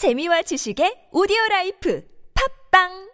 재미와 0.00 0.40
지식의 0.48 1.12
오디오 1.12 1.36
라이프. 1.50 2.00
팝빵 2.32 3.09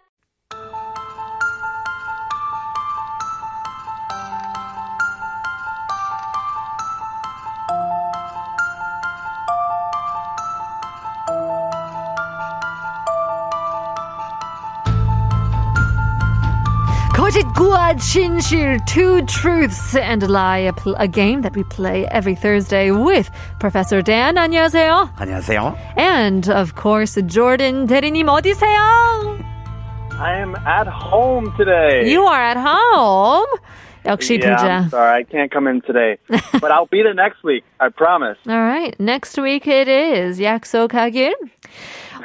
거짓 17.36 17.44
구ad 17.54 17.98
진실 18.00 18.78
two 18.86 19.22
truths 19.26 19.94
and 19.94 20.22
a 20.22 20.28
lie 20.28 20.58
a, 20.58 20.72
pl- 20.72 20.96
a 20.98 21.06
game 21.06 21.42
that 21.42 21.54
we 21.54 21.62
play 21.64 22.06
every 22.10 22.34
Thursday 22.34 22.90
with 22.90 23.30
Professor 23.60 24.00
Dan 24.02 24.36
안녕하세요 24.38 25.10
안녕하세요. 25.18 25.76
and 25.98 26.48
of 26.48 26.74
course 26.74 27.18
Jordan 27.26 27.86
대리님 27.86 28.28
어디세요? 28.28 29.38
I 30.18 30.38
am 30.40 30.54
at 30.66 30.86
home 30.86 31.52
today. 31.56 32.08
You 32.08 32.22
are 32.24 32.40
at 32.42 32.56
home 32.56 33.48
역시 34.06 34.38
yeah, 34.40 34.56
부자 34.56 34.66
I'm 34.82 34.88
sorry, 34.90 35.20
I 35.20 35.22
can't 35.24 35.50
come 35.52 35.66
in 35.68 35.80
today, 35.82 36.18
but 36.60 36.70
I'll 36.72 36.86
be 36.90 37.02
there 37.02 37.14
next 37.14 37.44
week. 37.44 37.62
I 37.78 37.88
promise. 37.88 38.36
All 38.48 38.58
right 38.60 38.98
next 38.98 39.38
week 39.38 39.66
it 39.66 39.86
is 39.88 40.40
약속하길 40.40 41.32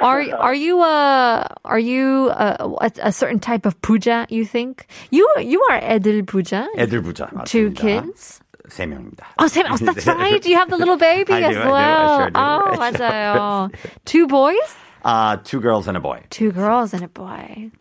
Are 0.01 0.21
are 0.37 0.53
you 0.53 0.81
uh 0.81 1.47
are 1.65 1.79
you 1.79 2.29
uh, 2.33 2.69
a, 2.81 2.91
a 3.09 3.11
certain 3.11 3.39
type 3.39 3.65
of 3.65 3.79
puja? 3.81 4.27
You 4.29 4.45
think 4.45 4.85
you 5.09 5.25
you 5.39 5.61
are 5.69 5.79
애들 5.81 6.25
puja? 6.25 6.67
애들 6.77 7.01
부자 7.01 7.29
맞습니다. 7.33 7.45
Two 7.45 7.71
kids. 7.73 8.41
세 8.69 8.85
명입니다. 8.85 9.25
Oh, 9.39 9.47
Sam, 9.47 9.65
oh, 9.71 9.77
that's 9.77 10.05
right. 10.05 10.45
You 10.45 10.55
have 10.57 10.69
the 10.69 10.75
little 10.77 10.97
baby 10.97 11.31
I 11.33 11.41
as 11.41 11.55
do, 11.55 11.61
I 11.61 11.63
do, 11.63 11.69
I 11.69 11.71
well. 11.71 12.17
sure 12.19 12.29
do. 12.29 12.39
Oh, 12.39 12.75
맞아요. 12.77 13.71
Two 14.05 14.27
boys, 14.27 14.75
Uh, 15.05 15.37
two 15.45 15.61
girls 15.61 15.87
and 15.87 15.95
a 15.95 16.01
boy. 16.01 16.19
two 16.29 16.51
girls, 16.51 16.93
and 16.93 17.01
a 17.03 17.07
boy. 17.07 17.71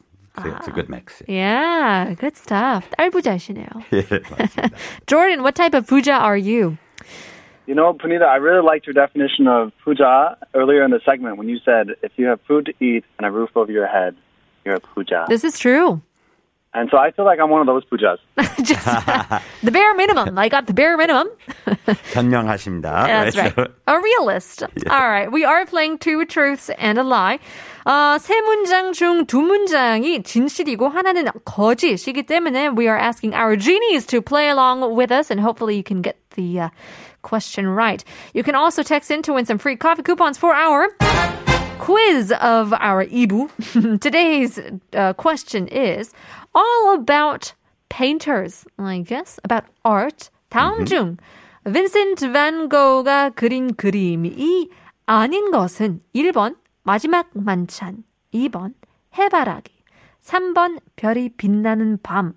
So 0.42 0.54
It's 0.54 0.68
a 0.68 0.70
good 0.70 0.88
mix. 0.90 1.22
Yeah, 1.26 2.12
good 2.14 2.36
stuff. 2.36 2.90
딸부자시네요. 2.98 3.68
예, 3.92 4.02
맞습니다. 4.02 4.76
Jordan, 5.06 5.42
what 5.42 5.54
type 5.54 5.74
of 5.74 5.86
puja 5.86 6.12
are 6.12 6.36
you? 6.36 6.76
You 7.66 7.74
know, 7.74 7.94
Punita, 7.94 8.22
I 8.28 8.36
really 8.36 8.62
liked 8.62 8.86
your 8.86 8.94
definition 8.94 9.48
of 9.48 9.72
puja 9.82 10.36
earlier 10.54 10.84
in 10.84 10.90
the 10.90 11.00
segment 11.04 11.36
when 11.38 11.48
you 11.48 11.58
said 11.64 11.96
if 12.02 12.12
you 12.16 12.26
have 12.26 12.40
food 12.46 12.66
to 12.66 12.72
eat 12.84 13.04
and 13.18 13.26
a 13.26 13.30
roof 13.30 13.56
over 13.56 13.72
your 13.72 13.86
head, 13.88 14.14
you're 14.64 14.76
a 14.76 14.80
puja. 14.80 15.24
This 15.28 15.42
is 15.42 15.58
true. 15.58 16.00
And 16.74 16.90
so 16.90 16.98
I 16.98 17.10
feel 17.10 17.24
like 17.24 17.38
I'm 17.40 17.48
one 17.48 17.62
of 17.62 17.66
those 17.66 17.84
pujas. 17.86 18.18
Just 18.62 18.84
the 19.62 19.70
bare 19.70 19.94
minimum. 19.94 20.36
I 20.38 20.50
got 20.50 20.66
the 20.66 20.74
bare 20.74 20.98
minimum. 20.98 21.26
현명하십니다. 22.12 23.06
That's 23.06 23.36
right. 23.38 23.56
A 23.86 23.98
realist. 23.98 24.62
All 24.90 25.08
right. 25.08 25.32
We 25.32 25.44
are 25.46 25.64
playing 25.64 25.98
two 25.98 26.26
truths 26.26 26.68
and 26.76 26.98
a 26.98 27.02
lie. 27.02 27.38
어, 27.86 28.18
세 28.18 28.34
문장 28.42 28.92
중 28.92 29.24
두 29.26 29.40
문장이 29.40 30.22
진실이고 30.22 30.88
하나는 30.88 31.28
거짓이기 31.46 32.24
때문에 32.24 32.76
we 32.76 32.88
are 32.88 32.98
asking 32.98 33.32
our 33.32 33.56
genies 33.56 34.04
to 34.06 34.20
play 34.20 34.48
along 34.50 34.94
with 34.96 35.10
us 35.12 35.30
and 35.30 35.40
hopefully 35.40 35.76
you 35.76 35.84
can 35.84 36.02
get 36.02 36.16
the 36.34 36.60
uh, 36.60 36.68
question 37.22 37.68
right. 37.68 38.04
You 38.34 38.42
can 38.42 38.54
also 38.56 38.82
text 38.82 39.10
in 39.10 39.22
to 39.22 39.32
win 39.34 39.46
some 39.46 39.56
free 39.58 39.76
coffee 39.76 40.02
coupons 40.02 40.36
for 40.36 40.52
our 40.52 40.88
quiz 41.78 42.32
of 42.40 42.72
our 42.74 43.04
Ibu. 43.06 44.00
Today's 44.00 44.58
uh, 44.92 45.12
question 45.14 45.68
is 45.68 46.12
all 46.53 46.93
about 46.93 47.53
painters, 47.89 48.65
I 48.77 49.03
guess, 49.03 49.39
about 49.43 49.65
art. 49.83 50.29
다음 50.49 50.85
중 50.85 51.17
빈센트 51.63 52.31
반 52.31 52.67
고가 52.67 53.29
그린 53.29 53.73
그림이 53.75 54.69
아닌 55.05 55.51
것은 55.51 56.01
1번 56.13 56.57
마지막 56.83 57.29
만찬, 57.33 58.03
2번 58.33 58.73
해바라기, 59.17 59.71
3번 60.21 60.79
별이 60.95 61.29
빛나는 61.37 61.99
밤. 62.01 62.33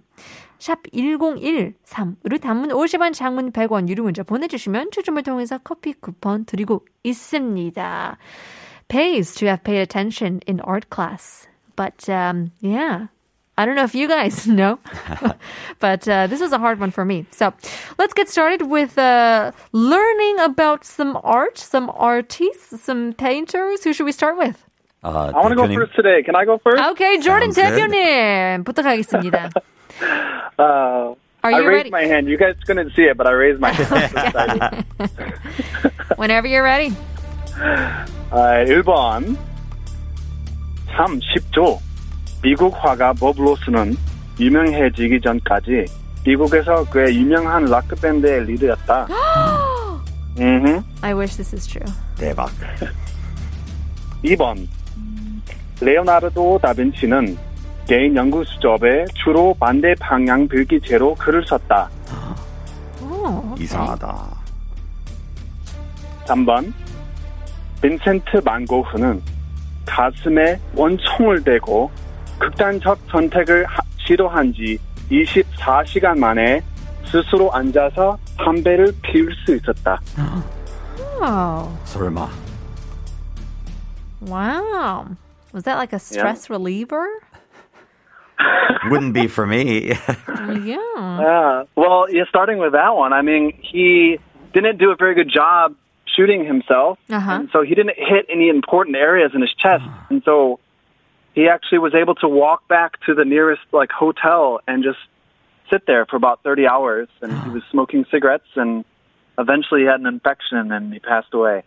샵 0.59 0.83
1013으로 0.95 2.41
단문 2.41 2.71
50원, 2.71 3.13
장문 3.13 3.53
100원 3.53 3.89
유료 3.89 4.05
문자 4.05 4.23
보내주시면 4.23 4.93
추첨을 4.93 5.23
통해서 5.23 5.59
커피 5.59 5.93
쿠폰 5.93 6.45
드리고 6.45 6.87
있습니다. 7.03 8.17
Pays 8.89 9.35
to 9.35 9.49
have 9.49 9.63
paid 9.65 9.81
attention 9.81 10.41
in 10.47 10.61
art 10.61 10.89
class. 10.89 11.49
But 11.77 12.09
um, 12.09 12.53
yeah, 12.63 13.09
I 13.58 13.66
don't 13.66 13.76
know 13.76 13.84
if 13.84 13.94
you 13.94 14.08
guys 14.08 14.48
know, 14.48 14.80
but 15.80 16.08
uh, 16.08 16.28
this 16.28 16.40
was 16.40 16.54
a 16.54 16.58
hard 16.58 16.80
one 16.80 16.92
for 16.92 17.04
me. 17.04 17.26
So 17.32 17.54
let's 17.98 18.14
get 18.14 18.30
started 18.30 18.64
with 18.72 18.98
uh, 18.98 19.52
learning 19.74 20.40
about 20.40 20.86
some 20.86 21.20
art, 21.24 21.58
some 21.58 21.92
artists, 21.94 22.80
some 22.82 23.12
painters. 23.14 23.84
Who 23.84 23.92
should 23.92 24.06
we 24.06 24.14
start 24.14 24.38
with? 24.38 24.64
아, 25.04 25.32
I 25.36 25.40
want 25.44 25.50
to 25.50 25.56
go 25.56 25.64
대표님, 25.64 25.76
first 25.76 25.96
today. 25.96 26.24
Can 26.24 26.36
I 26.36 26.46
go 26.46 26.58
first? 26.58 26.82
Okay, 26.92 27.20
Jordan 27.20 27.52
Sounds 27.52 27.76
good. 27.76 27.92
대표님 27.92 28.64
부탁하겠습니다. 28.64 29.50
Uh, 30.58 31.16
Are 31.44 31.52
I 31.52 31.60
you 31.60 31.68
raised 31.68 31.68
ready? 31.68 31.90
my 31.92 32.04
hand. 32.04 32.28
You 32.28 32.38
guys 32.38 32.56
couldn't 32.66 32.92
see 32.96 33.04
it, 33.04 33.16
but 33.18 33.28
I 33.28 33.32
raised 33.32 33.60
my 33.60 33.72
hand. 33.72 33.88
I'm 33.92 34.10
so 34.10 34.18
excited. 34.28 34.86
Whenever 36.18 36.48
you're 36.48 36.64
ready. 36.64 36.92
아, 38.32 38.64
1번. 38.68 39.36
참 40.96 41.20
쉽죠. 41.22 41.80
미국 42.45 42.75
화가 42.77 43.15
법 43.15 43.39
로스는 43.39 43.97
유명해지기 44.39 45.19
전까지 45.23 45.87
미국에서 46.27 46.85
꽤 46.93 47.07
유명한 47.15 47.65
락 47.65 47.89
밴드의 48.03 48.45
리더였다. 48.45 49.09
음. 50.41 50.85
I 51.01 51.15
wish 51.15 51.37
this 51.39 51.55
is 51.55 51.67
true. 51.67 51.91
대박. 52.19 52.51
2번. 54.23 54.69
레오나르도 55.81 56.59
다빈치는 56.63 57.39
개인 57.89 58.15
연구 58.15 58.45
수첩에 58.45 59.07
주로 59.25 59.55
반대 59.59 59.95
방향 59.99 60.47
bil기체로 60.47 61.15
글을 61.15 61.47
썼다. 61.47 61.89
이상하다. 63.59 64.37
3번. 66.27 66.75
빈센트 67.81 68.37
만 68.45 68.67
고흐는 68.67 69.23
가슴에 69.87 70.61
원총을 70.75 71.43
대고 71.43 71.91
극단적 72.40 73.00
선택을 73.10 73.66
하- 73.66 73.82
시도한 73.98 74.54
지 74.54 74.78
24시간 75.12 76.18
만에 76.20 76.62
스스로 77.06 77.52
앉아서 77.52 78.18
담배를 78.38 78.94
피울 79.02 79.34
수 79.46 79.56
있었다. 79.56 80.00
Oh, 81.22 81.68
설마. 81.86 82.30
wow. 84.22 85.08
Was 85.54 85.64
that 85.64 85.78
like 85.78 85.94
a 85.94 86.00
stress 86.00 86.50
reliever? 86.50 87.08
Wouldn't 88.90 89.14
be 89.14 89.28
for 89.28 89.46
me. 89.46 89.94
Yeah. 90.64 90.78
Yeah. 91.20 91.64
Well, 91.76 92.08
yeah, 92.10 92.24
starting 92.30 92.58
with 92.60 92.72
that 92.74 92.96
one, 92.96 93.12
I 93.14 93.22
mean, 93.22 93.52
he 93.62 94.18
didn't 94.54 94.78
do 94.78 94.92
a 94.92 94.96
very 94.96 95.14
good 95.16 95.30
job 95.30 95.76
shooting 96.06 96.46
himself. 96.46 96.98
Uh-huh. 97.10 97.32
And 97.32 97.50
so 97.52 97.62
he 97.62 97.76
didn't 97.76 97.96
hit 97.98 98.26
any 98.30 98.50
important 98.50 98.96
areas 98.96 99.32
in 99.36 99.42
his 99.42 99.54
chest. 99.62 99.84
And 100.10 100.22
so 100.24 100.60
he 101.34 101.48
actually 101.48 101.80
was 101.80 101.94
able 101.96 102.16
to 102.16 102.28
walk 102.28 102.68
back 102.68 103.00
to 103.06 103.14
the 103.14 103.26
nearest 103.26 103.62
like 103.72 103.92
hotel 103.92 104.60
and 104.68 104.84
just 104.84 105.00
sit 105.72 105.86
there 105.86 106.06
for 106.06 106.16
about 106.16 106.42
30 106.44 106.68
hours 106.68 107.08
and 107.22 107.32
he 107.44 107.50
was 107.50 107.62
smoking 107.72 108.06
cigarettes 108.12 108.48
and 108.56 108.84
eventually 109.38 109.82
he 109.82 109.86
had 109.88 110.00
an 110.00 110.08
infection 110.08 110.72
and 110.72 110.92
he 110.94 111.00
passed 111.00 111.34
away. 111.34 111.64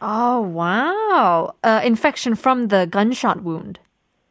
Oh, 0.00 0.40
wow. 0.40 1.54
Uh, 1.62 1.80
infection 1.84 2.34
from 2.34 2.68
the 2.68 2.86
gunshot 2.86 3.42
wound. 3.42 3.78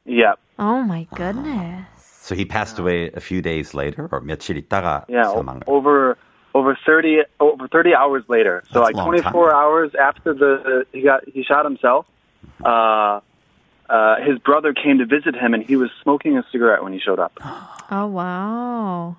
Yeah. 0.06 0.34
Oh, 0.59 0.84
my 0.84 1.08
goodness. 1.16 1.86
so 2.24 2.36
he 2.36 2.46
passed 2.46 2.78
away 2.78 3.09
a 3.16 3.19
few 3.19 3.42
days 3.42 3.74
later, 3.74 4.08
or 4.12 4.19
며칠 4.22 4.56
있다가 4.58 5.06
Yeah, 5.09 5.28
o- 5.28 5.42
사망을. 5.42 5.64
over 5.68 6.18
over 6.53 6.78
30 6.86 7.24
over 7.40 7.68
30 7.68 7.96
hours 7.96 8.24
later. 8.28 8.62
So 8.72 8.80
That's 8.80 8.92
like 8.92 8.96
a 8.96 8.97
long 8.97 9.08
24 9.08 9.50
time. 9.50 9.56
hours 9.56 9.92
after 10.00 10.34
the 10.34 10.86
he 10.92 11.02
got 11.02 11.24
he 11.28 11.44
shot 11.44 11.64
himself. 11.66 12.06
Uh 12.64 13.22
uh, 13.88 14.17
his 14.23 14.38
brother 14.38 14.73
came 14.75 14.99
to 14.99 15.06
visit 15.06 15.35
him, 15.35 15.55
and 15.55 15.62
he 15.62 15.77
was 15.77 15.91
smoking 16.03 16.37
a 16.38 16.44
cigarette 16.53 16.83
when 16.83 16.93
he 16.93 16.99
showed 17.00 17.19
up. 17.19 17.38
Oh, 17.88 18.06
wow. 18.09 19.17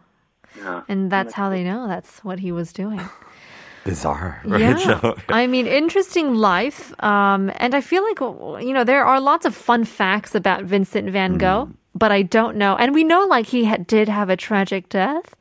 Yeah. 0.57 0.81
And 0.89 1.09
that's 1.09 1.33
how 1.33 1.49
they 1.49 1.63
know 1.63 1.87
that's 1.87 2.21
what 2.21 2.39
he 2.39 2.51
was 2.51 2.73
doing. 2.73 2.99
Bizarre, 3.85 4.41
right? 4.43 4.59
Yeah. 4.59 4.75
So, 5.01 5.15
I 5.29 5.47
mean, 5.47 5.67
interesting 5.67 6.35
life. 6.35 6.91
Um, 7.01 7.49
and 7.55 7.73
I 7.73 7.79
feel 7.79 8.03
like, 8.03 8.19
you 8.65 8.73
know, 8.73 8.83
there 8.83 9.05
are 9.05 9.21
lots 9.21 9.45
of 9.45 9.55
fun 9.55 9.85
facts 9.85 10.35
about 10.35 10.65
Vincent 10.65 11.09
van 11.11 11.37
Gogh, 11.37 11.69
but 11.95 12.11
I 12.11 12.23
don't 12.23 12.57
know. 12.57 12.75
And 12.75 12.93
we 12.93 13.05
know, 13.05 13.25
like, 13.25 13.45
he 13.45 13.63
had, 13.63 13.87
did 13.87 14.09
have 14.09 14.29
a 14.29 14.35
tragic 14.35 14.89
death, 14.89 15.33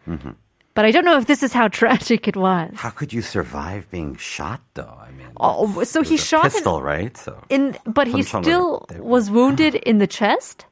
but 0.74 0.84
I 0.84 0.92
don't 0.92 1.04
know 1.04 1.18
if 1.18 1.26
this 1.26 1.42
is 1.42 1.52
how 1.52 1.66
tragic 1.82 2.28
it 2.28 2.36
was. 2.36 2.70
how 2.76 2.90
could 2.90 3.12
you 3.12 3.22
survive 3.22 3.90
being 3.90 4.14
shot, 4.14 4.60
though? 4.74 5.00
Oh, 5.38 5.84
so 5.84 6.02
he 6.02 6.16
shot 6.16 6.44
pistol, 6.44 6.78
in, 6.78 6.84
right? 6.84 7.16
So 7.16 7.42
in, 7.48 7.76
but 7.84 8.06
he 8.06 8.22
still 8.22 8.86
was 8.98 9.30
wounded 9.30 9.74
in 9.74 9.98
the 9.98 10.06
chest. 10.06 10.66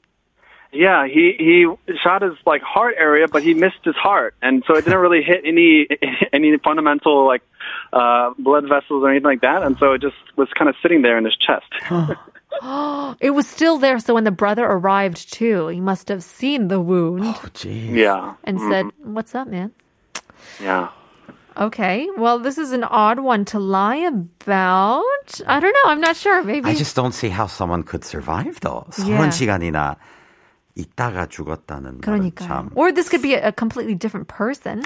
Yeah, 0.73 1.07
he 1.07 1.35
he 1.39 1.67
shot 2.03 2.23
his 2.23 2.35
like 2.45 2.63
heart 2.63 2.97
area, 2.99 3.29
but 3.29 3.43
he 3.43 3.55
missed 3.55 3.85
his 3.85 3.95
heart, 3.95 4.35
and 4.43 4.65
so 4.67 4.77
it 4.77 4.85
didn't 4.85 4.99
really 4.99 5.23
hit 5.23 5.43
any 5.45 5.87
any 6.33 6.57
fundamental 6.59 7.27
like 7.27 7.43
uh, 7.93 8.31
blood 8.39 8.65
vessels 8.65 9.05
or 9.05 9.11
anything 9.11 9.25
like 9.25 9.43
that, 9.43 9.63
and 9.63 9.79
so 9.79 9.93
it 9.93 10.03
just 10.03 10.17
was 10.37 10.49
kind 10.59 10.69
of 10.69 10.75
sitting 10.83 11.03
there 11.03 11.17
in 11.17 11.25
his 11.25 11.37
chest. 11.37 11.67
oh, 11.91 13.17
it 13.21 13.31
was 13.31 13.49
still 13.49 13.79
there. 13.79 14.01
So 14.01 14.15
when 14.15 14.25
the 14.25 14.33
brother 14.33 14.65
arrived 14.65 15.33
too, 15.33 15.69
he 15.69 15.81
must 15.81 16.09
have 16.09 16.25
seen 16.25 16.69
the 16.69 16.81
wound. 16.81 17.23
Oh, 17.25 17.49
jeez. 17.55 17.95
Yeah. 17.95 18.35
And 18.43 18.59
mm-hmm. 18.59 18.71
said, 18.71 18.87
"What's 19.05 19.35
up, 19.35 19.47
man?" 19.47 19.73
Yeah. 20.61 20.91
Okay. 21.57 22.09
Well, 22.17 22.39
this 22.39 22.59
is 22.59 22.73
an 22.73 22.85
odd 22.85 23.21
one 23.21 23.45
to 23.47 23.59
lie 23.59 23.97
about. 23.97 25.41
I 25.47 25.61
don't 25.61 25.73
know. 25.73 25.91
I'm 25.91 26.01
not 26.01 26.17
sure. 26.17 26.43
Maybe. 26.43 26.69
I 26.69 26.75
just 26.75 26.97
don't 26.97 27.13
see 27.13 27.29
how 27.29 27.47
someone 27.47 27.83
could 27.83 28.05
survive 28.05 28.61
though. 28.61 28.87
yeah. 28.99 29.19
Or 32.75 32.91
this 32.93 33.09
could 33.09 33.23
be 33.23 33.35
a, 33.35 33.49
a 33.49 33.53
completely 33.53 33.95
different 33.95 34.29
person. 34.29 34.85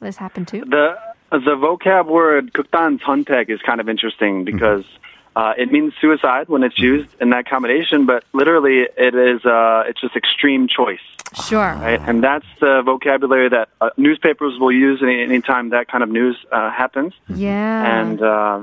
This 0.00 0.16
happened 0.16 0.48
too. 0.48 0.64
The 0.66 0.96
the 1.30 1.56
vocab 1.56 2.06
word 2.06 2.52
극단 2.52 2.98
선택 3.00 3.48
is 3.48 3.60
kind 3.62 3.80
of 3.80 3.88
interesting 3.88 4.44
because. 4.44 4.84
Mm-hmm. 4.84 4.98
uh, 5.35 5.53
it 5.57 5.71
means 5.71 5.93
suicide 6.01 6.49
when 6.49 6.63
it's 6.63 6.79
used 6.79 7.09
in 7.21 7.29
that 7.29 7.47
combination, 7.47 8.05
but 8.05 8.23
literally 8.33 8.87
it 8.97 9.13
is 9.13 9.45
uh, 9.45 9.83
it's 9.87 10.01
just 10.01 10.15
extreme 10.15 10.67
choice, 10.67 11.05
Sure. 11.47 11.75
right? 11.79 12.01
And 12.07 12.23
that's 12.23 12.45
the 12.59 12.81
vocabulary 12.83 13.47
that 13.49 13.69
uh, 13.79 13.89
newspapers 13.97 14.57
will 14.59 14.71
use 14.71 14.99
any 15.03 15.21
anytime 15.21 15.69
that 15.69 15.87
kind 15.91 16.03
of 16.03 16.09
news 16.09 16.35
uh, 16.51 16.71
happens, 16.71 17.13
Yeah. 17.29 17.99
and 17.99 18.21
uh, 18.21 18.59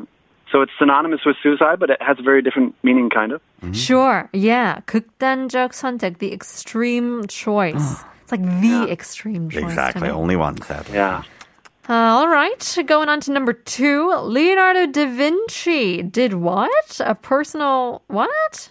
so 0.51 0.63
it's 0.63 0.73
synonymous 0.79 1.25
with 1.25 1.37
suicide, 1.43 1.79
but 1.79 1.91
it 1.91 2.01
has 2.03 2.19
a 2.19 2.23
very 2.23 2.43
different 2.43 2.75
meaning, 2.83 3.09
kind 3.11 3.33
of. 3.33 3.41
Sure. 3.73 4.29
Yeah. 4.33 4.81
극단적 4.87 5.73
선택, 5.73 6.19
the 6.19 6.33
extreme 6.33 7.27
choice. 7.29 8.05
It's 8.23 8.33
like 8.33 8.43
the 8.61 8.91
extreme 8.91 9.51
choice. 9.51 9.63
Exactly. 9.63 10.01
to 10.01 10.07
me. 10.07 10.13
Only 10.13 10.37
one, 10.37 10.57
sadly. 10.63 10.95
Yeah. 10.97 11.23
Uh, 11.90 11.94
all 11.94 12.28
right. 12.28 12.78
Going 12.86 13.10
on 13.10 13.20
to 13.22 13.32
number 13.32 13.52
two. 13.52 14.14
Leonardo 14.14 14.86
da 14.86 15.08
Vinci 15.08 16.04
did 16.04 16.36
what? 16.36 17.02
A 17.04 17.16
personal 17.16 18.04
what? 18.06 18.70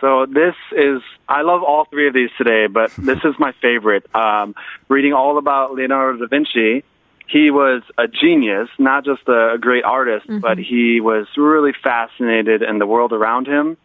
So 0.00 0.24
this 0.24 0.54
is 0.72 1.02
I 1.28 1.42
love 1.42 1.62
all 1.62 1.84
three 1.84 2.08
of 2.08 2.14
these 2.14 2.30
today, 2.38 2.66
but 2.66 2.90
this 2.98 3.18
is 3.24 3.34
my 3.38 3.52
favorite. 3.60 4.06
Um, 4.14 4.54
reading 4.88 5.12
all 5.12 5.36
about 5.36 5.74
Leonardo 5.74 6.18
da 6.18 6.26
Vinci, 6.26 6.82
he 7.26 7.50
was 7.50 7.82
a 7.98 8.08
genius, 8.08 8.70
not 8.78 9.04
just 9.04 9.28
a, 9.28 9.58
great 9.60 9.84
artist, 9.84 10.26
but 10.40 10.56
he 10.56 11.02
was 11.02 11.26
really 11.36 11.72
fascinated 11.82 12.62
in 12.62 12.78
the 12.78 12.86
world 12.86 13.12
around 13.12 13.46
him, 13.46 13.76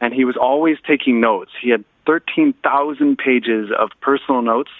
and 0.00 0.14
he 0.14 0.24
was 0.24 0.36
always 0.38 0.78
taking 0.86 1.20
notes. 1.20 1.50
He 1.60 1.68
had 1.68 1.84
thirteen 2.06 2.54
thousand 2.64 3.18
pages 3.18 3.70
of 3.78 3.90
personal 4.00 4.40
notes 4.40 4.70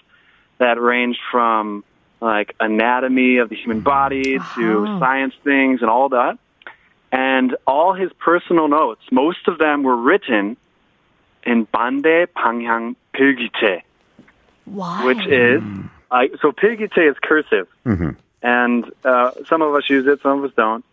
that 0.59 0.81
ranged 0.81 1.21
from 1.31 1.85
like 2.23 2.55
anatomy 2.61 3.39
of 3.39 3.49
the 3.49 3.57
human 3.57 3.81
body 3.81 4.39
uh-huh. 4.39 4.61
to 4.61 4.99
science 5.01 5.35
things 5.43 5.81
and 5.81 5.91
all 5.91 6.11
that. 6.11 6.39
And 7.11 7.57
all 7.67 7.93
his 7.93 8.11
personal 8.15 8.69
notes, 8.69 9.03
most 9.11 9.49
of 9.49 9.59
them 9.59 9.83
were 9.83 9.97
written 9.97 10.57
in 11.45 11.65
Bande 11.65 12.29
panghyang 12.35 12.95
Pilgite. 13.13 13.83
Why? 14.65 15.05
Which 15.05 15.27
is, 15.27 15.61
hmm. 15.61 15.87
so 16.41 16.53
Pilgite 16.53 17.11
is 17.11 17.17
cursive. 17.21 17.67
Mm-hmm. 17.85 18.11
And 18.43 18.91
uh, 19.05 19.33
some 19.49 19.61
of 19.61 19.75
us 19.75 19.91
use 19.91 20.07
it, 20.07 20.23
some 20.23 20.39
of 20.39 20.45
us 20.45 20.55
don't. 20.57 20.85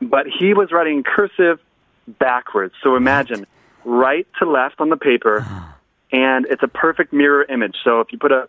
But 0.00 0.26
he 0.26 0.54
was 0.54 0.72
writing 0.72 1.04
cursive 1.04 1.60
backwards. 2.08 2.74
So 2.82 2.96
imagine 2.96 3.46
right 3.84 4.26
to 4.38 4.50
left 4.50 4.80
on 4.80 4.88
the 4.88 4.96
paper, 4.96 5.40
uh-huh. 5.40 5.72
and 6.10 6.46
it's 6.46 6.62
a 6.62 6.68
perfect 6.68 7.12
mirror 7.12 7.44
image. 7.44 7.76
So 7.84 8.00
if 8.00 8.10
you 8.10 8.18
put 8.18 8.32
a 8.32 8.48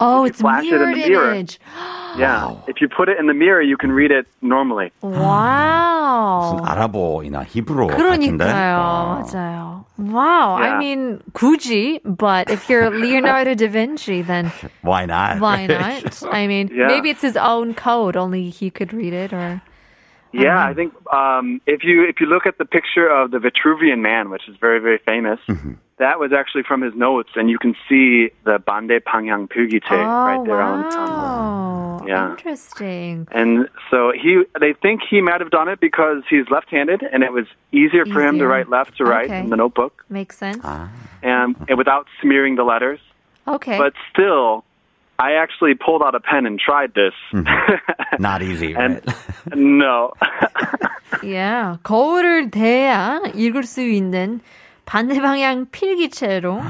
oh, 0.00 0.24
you 0.24 0.30
it's 0.30 0.40
flash 0.40 0.64
it 0.64 0.72
in 0.72 0.78
mirrored 0.80 0.94
the 0.96 1.08
mirror. 1.08 1.30
image. 1.34 1.60
yeah, 2.18 2.54
if 2.66 2.80
you 2.80 2.88
put 2.88 3.08
it 3.08 3.18
in 3.18 3.26
the 3.26 3.34
mirror, 3.34 3.60
you 3.62 3.76
can 3.76 3.92
read 3.92 4.10
it 4.10 4.26
normally. 4.42 4.90
Wow. 5.02 6.52
무슨 6.58 6.66
아랍어이나 6.66 7.44
히브로 7.44 7.86
같은데. 7.88 8.44
그러니까요. 8.44 8.76
어. 8.78 9.22
맞아요. 9.22 9.84
Wow. 9.98 10.54
I 10.56 10.66
Yeah. 10.68 10.78
mean, 10.78 11.20
굳이, 11.32 12.00
but 12.04 12.50
if 12.50 12.68
you're 12.68 12.90
Leonardo 12.90 13.54
da 13.54 13.68
Vinci, 13.68 14.22
then 14.22 14.50
Why 14.82 15.04
not? 15.06 15.40
why 15.40 15.66
right? 15.68 16.02
not? 16.04 16.34
I 16.34 16.46
mean, 16.46 16.70
Yeah. 16.72 16.86
maybe 16.88 17.10
it's 17.10 17.22
his 17.22 17.36
own 17.36 17.74
code, 17.74 18.16
only 18.16 18.48
he 18.50 18.70
could 18.70 18.92
read 18.92 19.12
it 19.12 19.32
or. 19.32 19.60
Yeah, 20.32 20.62
I 20.64 20.74
think 20.74 20.94
um, 21.12 21.60
if 21.66 21.82
you 21.82 22.06
if 22.08 22.20
you 22.20 22.26
look 22.30 22.46
at 22.46 22.56
the 22.56 22.64
picture 22.64 23.08
of 23.10 23.32
the 23.32 23.38
Vitruvian 23.42 23.98
Man, 23.98 24.30
which 24.30 24.46
is 24.48 24.54
very 24.60 24.78
very 24.78 24.98
famous, 25.04 25.40
that 25.98 26.18
was 26.18 26.32
actually 26.32 26.62
from 26.62 26.80
his 26.82 26.94
notes, 26.94 27.30
and 27.36 27.50
you 27.50 27.58
can 27.58 27.74
see 27.88 28.30
the 28.44 28.58
Bande 28.58 29.00
Pangyang 29.06 29.48
Pugite 29.48 29.90
right 29.90 30.42
there 30.46 30.60
on, 30.62 30.84
on 30.84 32.00
wow. 32.00 32.06
Yeah. 32.06 32.30
Interesting. 32.30 33.28
And 33.30 33.68
so 33.90 34.10
he, 34.10 34.42
they 34.58 34.72
think 34.72 35.02
he 35.08 35.20
might 35.20 35.40
have 35.40 35.50
done 35.50 35.68
it 35.68 35.78
because 35.80 36.22
he's 36.30 36.48
left-handed, 36.50 37.02
and 37.02 37.22
it 37.22 37.32
was 37.32 37.44
easier 37.72 38.06
for 38.06 38.20
him 38.22 38.36
to 38.36 38.44
Easier. 38.44 38.48
write 38.48 38.68
left 38.70 38.96
to 38.96 39.04
right 39.04 39.26
Okay. 39.26 39.40
in 39.40 39.50
the 39.50 39.56
notebook, 39.56 40.04
Makes 40.08 40.38
sense. 40.38 40.60
Ah. 40.64 40.88
and, 41.22 41.54
and 41.68 41.76
without 41.76 42.06
smearing 42.22 42.56
the 42.56 42.64
letters. 42.64 42.98
Okay. 43.46 43.76
But 43.76 43.92
still, 44.12 44.64
I 45.18 45.32
actually 45.34 45.74
pulled 45.74 46.02
out 46.02 46.14
a 46.14 46.20
pen 46.20 46.46
and 46.46 46.58
tried 46.58 46.94
this. 46.94 47.12
Not 48.18 48.42
easy, 48.42 48.72
and 48.74 49.02
right? 49.06 49.56
no, 49.56 50.12
yeah. 51.22 51.76
거울을 51.82 52.50
대야 52.50 53.20
읽을 53.34 53.64
수 53.64 53.82
있는 53.82 54.40
반대 54.84 55.20
방향 55.20 55.66
필기체로 55.70 56.60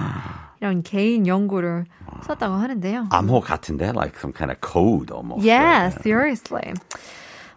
이런 0.60 0.82
개인 0.82 1.26
연구를 1.26 1.84
썼다고 2.22 2.54
하는데요. 2.54 3.08
암호 3.10 3.40
같은데? 3.40 3.92
Like 3.94 4.18
some 4.18 4.32
kind 4.32 4.50
of 4.50 4.60
code 4.60 5.10
almost. 5.10 5.42
Yeah, 5.42 5.84
right? 5.88 6.02
seriously. 6.02 6.74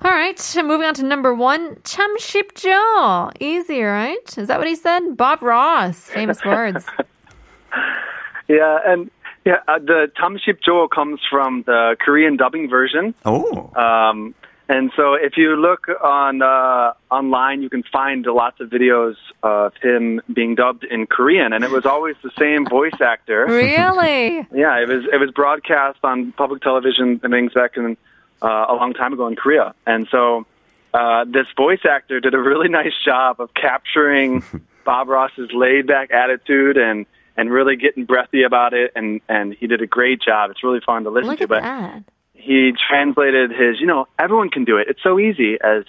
All 0.04 0.12
right, 0.12 0.40
moving 0.64 0.86
on 0.86 0.94
to 0.96 1.04
number 1.04 1.34
one. 1.34 1.78
참 1.84 2.18
쉽죠? 2.18 3.32
Easy, 3.40 3.82
right? 3.84 4.38
Is 4.38 4.48
that 4.48 4.60
what 4.60 4.68
he 4.68 4.76
said? 4.76 5.16
Bob 5.16 5.42
Ross, 5.42 6.10
famous 6.10 6.44
words. 6.44 6.86
yeah, 8.50 8.80
and 8.86 9.10
yeah, 9.46 9.60
uh, 9.68 9.80
the 9.80 10.12
Tamship 10.20 10.60
Jo 10.62 10.88
comes 10.88 11.20
from 11.30 11.64
the 11.66 11.96
Korean 12.00 12.36
dubbing 12.38 12.70
version. 12.70 13.14
Oh. 13.26 13.72
Um, 13.76 14.36
and 14.69 14.93
so 14.95 15.15
if 15.15 15.39
you 15.39 15.57
look 15.57 15.89
on 16.03 16.43
uh, 16.43 16.93
online, 17.11 17.63
you 17.63 17.71
can 17.71 17.83
find 17.85 18.27
lots 18.27 18.61
of 18.61 18.69
videos 18.69 19.17
of 19.43 19.73
him 19.83 20.21
being 20.33 20.55
dubbed 20.55 20.85
in 20.85 21.07
Korean, 21.07 21.55
and 21.55 21.65
it 21.65 21.71
was 21.71 21.87
always 21.87 22.17
the 22.23 22.31
same 22.39 22.67
voice 22.67 23.01
actor. 23.01 23.47
really? 23.49 24.47
Yeah, 24.53 24.79
it 24.79 24.89
was 24.89 25.07
it 25.11 25.19
was 25.19 25.31
broadcast 25.31 26.01
on 26.03 26.33
public 26.33 26.61
television 26.61 27.19
and 27.23 27.33
things 27.33 27.55
back 27.55 27.79
in 27.79 27.97
uh, 28.43 28.67
a 28.69 28.75
long 28.75 28.93
time 28.93 29.15
ago 29.15 29.27
in 29.27 29.37
Korea, 29.37 29.75
and 29.87 30.07
so 30.11 30.47
uh, 30.93 31.25
this 31.25 31.47
voice 31.57 31.81
actor 31.89 32.21
did 32.21 32.35
a 32.35 32.39
really 32.39 32.69
nice 32.81 32.95
job 33.03 33.41
of 33.41 33.55
capturing 33.55 34.45
Bob 34.85 35.09
Ross's 35.09 35.51
laid 35.53 35.87
back 35.87 36.11
attitude 36.11 36.77
and 36.77 37.07
and 37.39 37.51
really 37.51 37.77
getting 37.77 38.05
breathy 38.05 38.43
about 38.43 38.75
it, 38.75 38.93
and 38.95 39.23
and 39.31 39.55
he 39.55 39.67
did 39.67 39.81
a 39.81 39.87
great 39.87 40.21
job. 40.21 40.51
It's 40.51 40.63
really 40.63 40.81
fun 40.85 41.05
to 41.05 41.11
listen 41.11 41.31
Look 41.31 41.39
to. 41.39 41.49
But 41.49 41.63
that 41.63 42.03
he 42.38 42.74
translated 42.90 43.52
his, 43.52 43.80
you 43.80 43.88
know, 43.88 44.08
everyone 44.20 44.50
can 44.50 44.66
do 44.66 44.78
it. 44.78 44.88
It's 44.90 45.02
so 45.02 45.20
easy 45.20 45.58
as 45.64 45.84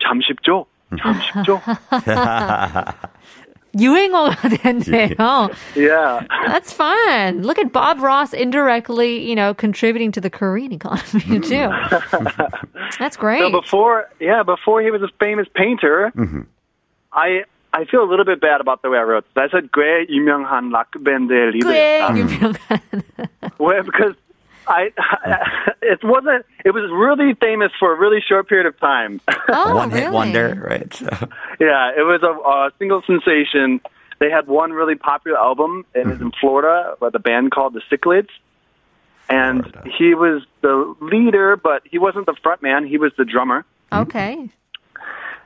잠십죠, 0.00 0.66
잠십죠. 0.96 1.60
유행어가 3.78 4.48
됐네요. 4.48 5.50
yeah. 5.74 6.24
That's 6.46 6.72
fun. 6.72 7.42
Look 7.42 7.58
at 7.58 7.72
Bob 7.72 8.00
Ross 8.00 8.32
indirectly, 8.32 9.28
you 9.28 9.34
know, 9.34 9.52
contributing 9.52 10.12
to 10.12 10.20
the 10.20 10.30
Korean 10.30 10.72
economy 10.72 11.40
too. 11.40 11.68
That's 12.98 13.16
great. 13.18 13.40
So 13.40 13.50
before, 13.50 14.08
yeah, 14.18 14.42
before 14.42 14.80
he 14.80 14.90
was 14.90 15.02
a 15.02 15.08
famous 15.20 15.46
painter, 15.54 16.10
I 17.12 17.44
I 17.74 17.84
feel 17.84 18.02
a 18.02 18.08
little 18.08 18.24
bit 18.24 18.40
bad 18.40 18.62
about 18.62 18.80
the 18.80 18.88
way 18.88 18.96
I 18.96 19.02
wrote. 19.02 19.24
this. 19.34 19.44
I 19.44 19.48
said 19.50 19.68
꽤 19.72 20.06
유명한 20.08 20.70
락 20.72 20.92
밴드의 20.92 21.52
꽤 21.60 22.00
리더였다. 22.00 22.16
유명한. 22.16 22.80
Well, 23.58 23.82
because 23.82 24.14
I, 24.67 24.91
it 25.81 25.99
wasn't. 26.03 26.45
It 26.63 26.71
was 26.71 26.89
really 26.91 27.33
famous 27.35 27.71
for 27.79 27.93
a 27.93 27.97
really 27.97 28.19
short 28.21 28.47
period 28.47 28.65
of 28.67 28.79
time. 28.79 29.21
Oh, 29.49 29.75
One 29.75 29.91
hit 29.91 30.11
wonder, 30.11 30.63
right? 30.67 30.93
So, 30.93 31.07
yeah, 31.59 31.91
it 31.97 32.03
was 32.03 32.21
a, 32.23 32.31
a 32.31 32.71
single 32.79 33.01
sensation. 33.05 33.81
They 34.19 34.29
had 34.29 34.47
one 34.47 34.71
really 34.71 34.95
popular 34.95 35.37
album. 35.37 35.85
It 35.95 36.05
was 36.05 36.21
in 36.21 36.31
Florida 36.39 36.95
with 37.01 37.15
a 37.15 37.19
band 37.19 37.51
called 37.51 37.73
the 37.73 37.81
Cichlids. 37.91 38.29
And 39.29 39.63
Florida. 39.63 39.91
he 39.97 40.13
was 40.13 40.43
the 40.61 40.95
leader, 41.01 41.55
but 41.55 41.81
he 41.85 41.97
wasn't 41.97 42.27
the 42.27 42.35
front 42.43 42.61
man. 42.61 42.85
He 42.85 42.97
was 42.97 43.11
the 43.17 43.25
drummer. 43.25 43.65
Okay. 43.91 44.49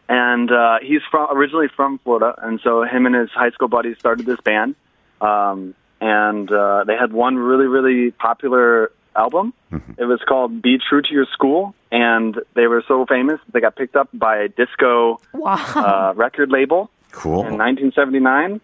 and 0.10 0.51
uh, 0.51 0.79
he's 0.81 1.01
from 1.10 1.36
originally 1.36 1.67
from 1.75 2.00
Florida, 2.00 2.36
and 2.41 2.60
so 2.63 2.84
him 2.84 3.05
and 3.05 3.15
his 3.15 3.29
high 3.31 3.50
school 3.51 3.67
buddies 3.67 3.98
started 3.98 4.25
this 4.25 4.39
band, 4.41 4.75
um, 5.22 5.74
and 6.01 6.51
uh, 6.51 6.84
they 6.86 6.95
had 6.95 7.12
one 7.13 7.38
really 7.38 7.65
really 7.65 8.12
popular 8.12 8.91
album. 9.15 9.53
It 9.98 10.05
was 10.05 10.19
called 10.27 10.62
"Be 10.62 10.77
True 10.77 11.01
to 11.01 11.12
Your 11.13 11.25
School," 11.34 11.75
and 11.91 12.39
they 12.53 12.67
were 12.67 12.84
so 12.88 13.05
famous 13.05 13.39
they 13.51 13.60
got 13.62 13.75
picked 13.75 13.95
up 13.95 14.10
by 14.13 14.38
a 14.38 14.48
disco 14.48 15.19
Wow. 15.34 15.55
uh, 15.75 16.13
record 16.15 16.50
label 16.51 16.89
cool. 17.12 17.41
in 17.45 17.57
1979. 17.57 18.62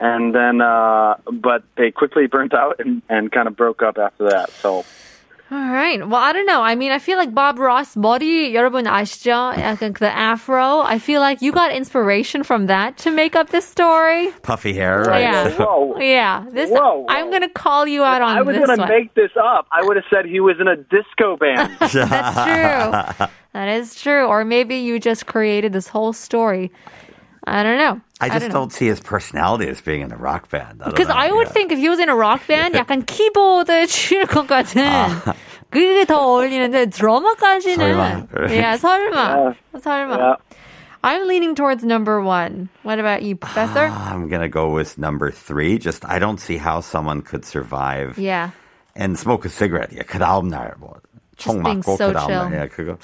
And 0.00 0.34
then, 0.34 0.60
uh, 0.60 1.14
but 1.32 1.62
they 1.76 1.90
quickly 1.92 2.26
burnt 2.26 2.52
out 2.52 2.80
and, 2.80 3.00
and 3.08 3.30
kind 3.30 3.46
of 3.46 3.56
broke 3.56 3.80
up 3.80 3.96
after 3.96 4.24
that. 4.30 4.50
So, 4.50 4.84
Alright. 5.53 6.07
Well, 6.07 6.21
I 6.21 6.31
don't 6.31 6.45
know. 6.45 6.61
I 6.61 6.75
mean, 6.75 6.91
I 6.91 6.99
feel 6.99 7.17
like 7.17 7.33
Bob 7.33 7.57
Ross 7.57 7.95
머리 7.95 8.53
여러분 8.53 8.85
아시죠? 8.85 9.51
약간 9.57 9.97
the 9.97 10.05
afro. 10.15 10.81
I 10.81 10.99
feel 10.99 11.21
like 11.21 11.41
you 11.41 11.51
got 11.51 11.71
inspiration 11.71 12.43
from 12.43 12.67
that 12.67 12.97
to 12.97 13.09
make 13.09 13.35
up 13.35 13.49
this 13.49 13.65
story. 13.65 14.29
Puffy 14.43 14.73
hair, 14.73 15.01
right? 15.07 15.21
Yeah. 15.21 15.49
Whoa. 15.57 15.97
Yeah. 15.97 16.45
This 16.51 16.69
Whoa, 16.69 16.77
whoa. 17.01 17.05
I'm 17.09 17.31
gonna 17.31 17.49
call 17.49 17.87
you 17.87 18.03
out 18.03 18.21
on 18.21 18.37
I 18.37 18.41
was 18.43 18.55
this 18.57 18.63
going 18.67 18.77
to 18.77 18.81
one. 18.83 18.89
make 18.89 19.15
this 19.15 19.31
up. 19.41 19.65
I 19.71 19.83
would 19.83 19.95
have 19.95 20.05
said 20.13 20.25
he 20.25 20.39
was 20.39 20.57
in 20.61 20.67
a 20.67 20.75
disco 20.75 21.35
band. 21.35 21.75
That's 21.79 21.93
true. 21.93 23.27
that 23.53 23.69
is 23.69 23.95
true. 23.99 24.27
Or 24.27 24.45
maybe 24.45 24.75
you 24.75 24.99
just 24.99 25.25
created 25.25 25.73
this 25.73 25.87
whole 25.87 26.13
story. 26.13 26.69
I 27.45 27.63
don't 27.63 27.77
know. 27.77 28.01
I 28.21 28.27
just 28.29 28.41
don't 28.41 28.51
don't, 28.51 28.63
know. 28.65 28.69
see 28.69 28.87
his 28.87 28.99
personality 28.99 29.67
as 29.69 29.81
being 29.81 30.01
in 30.01 30.11
a 30.11 30.17
rock 30.17 30.49
band. 30.49 30.79
don't 30.79 30.89
Because 30.91 31.07
know, 31.07 31.15
I 31.15 31.31
would 31.31 31.47
yeah. 31.47 31.53
think 31.53 31.71
if 31.71 31.79
he 31.79 31.89
was 31.89 31.99
in 31.99 32.09
a 32.09 32.15
rock 32.15 32.45
band, 32.47 32.75
약간 32.75 33.03
키보드 33.05 33.87
칠 33.87 34.25
것 34.27 34.45
같은. 34.47 34.83
아. 34.85 35.33
그게 35.71 36.05
더 36.05 36.17
어울리는데 36.17 36.87
드러머까지는. 36.87 37.77
설마. 37.77 38.49
Yeah, 38.49 38.77
설마. 38.77 39.55
설마. 39.77 40.17
Yeah. 40.17 40.35
I'm 41.01 41.27
leaning 41.27 41.55
towards 41.55 41.83
number 41.85 42.19
one. 42.21 42.67
What 42.83 42.99
about 42.99 43.23
you, 43.23 43.35
Professor? 43.37 43.85
I'm 43.85 44.27
gonna 44.27 44.49
go 44.49 44.71
with 44.71 44.97
number 44.97 45.31
three. 45.31 45.77
Just 45.77 46.03
I 46.05 46.19
don't 46.19 46.39
see 46.39 46.57
how 46.57 46.81
someone 46.81 47.21
could 47.21 47.45
survive 47.45 48.17
yeah. 48.17 48.51
and 48.95 49.17
smoke 49.17 49.45
a 49.45 49.49
cigarette. 49.49 49.93
Yeah, 49.93 50.03
그 50.03 50.19
다음 50.19 50.49
날 50.49 50.73
뭐. 50.77 50.99
총 51.36 51.62
맞고 51.62 51.92
so 51.94 52.08
그 52.08 52.12
다음. 52.12 52.28
날. 52.28 52.52
Yeah, 52.52 52.68
그거. 52.74 52.96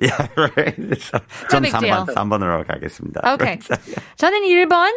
Yeah, 0.00 0.28
right. 0.36 0.76
So, 1.00 1.18
전 1.50 1.62
big 1.62 1.72
3번, 1.72 1.80
deal. 1.80 2.04
3번으로 2.14 2.66
가겠습니다. 2.66 3.32
오케이. 3.34 3.58
저는 4.16 4.42
1번, 4.42 4.92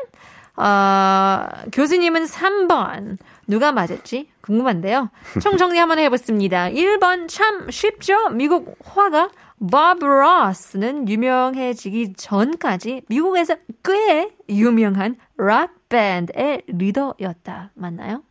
어, 0.57 1.47
교수님은 1.71 2.25
3번. 2.25 3.17
누가 3.47 3.71
맞았지? 3.71 4.29
궁금한데요. 4.41 5.09
총 5.41 5.57
정리 5.57 5.77
한번 5.77 5.99
해보겠습니다. 5.99 6.69
1번 6.71 7.29
참 7.29 7.69
쉽죠? 7.71 8.29
미국 8.29 8.77
화가 8.83 9.29
밥 9.71 9.97
로스는 9.99 11.07
유명해지기 11.09 12.13
전까지 12.13 13.03
미국에서 13.07 13.55
꽤 13.83 14.29
유명한 14.49 15.15
락 15.37 15.73
밴드의 15.89 16.63
리더였다. 16.67 17.71
맞나요? 17.75 18.23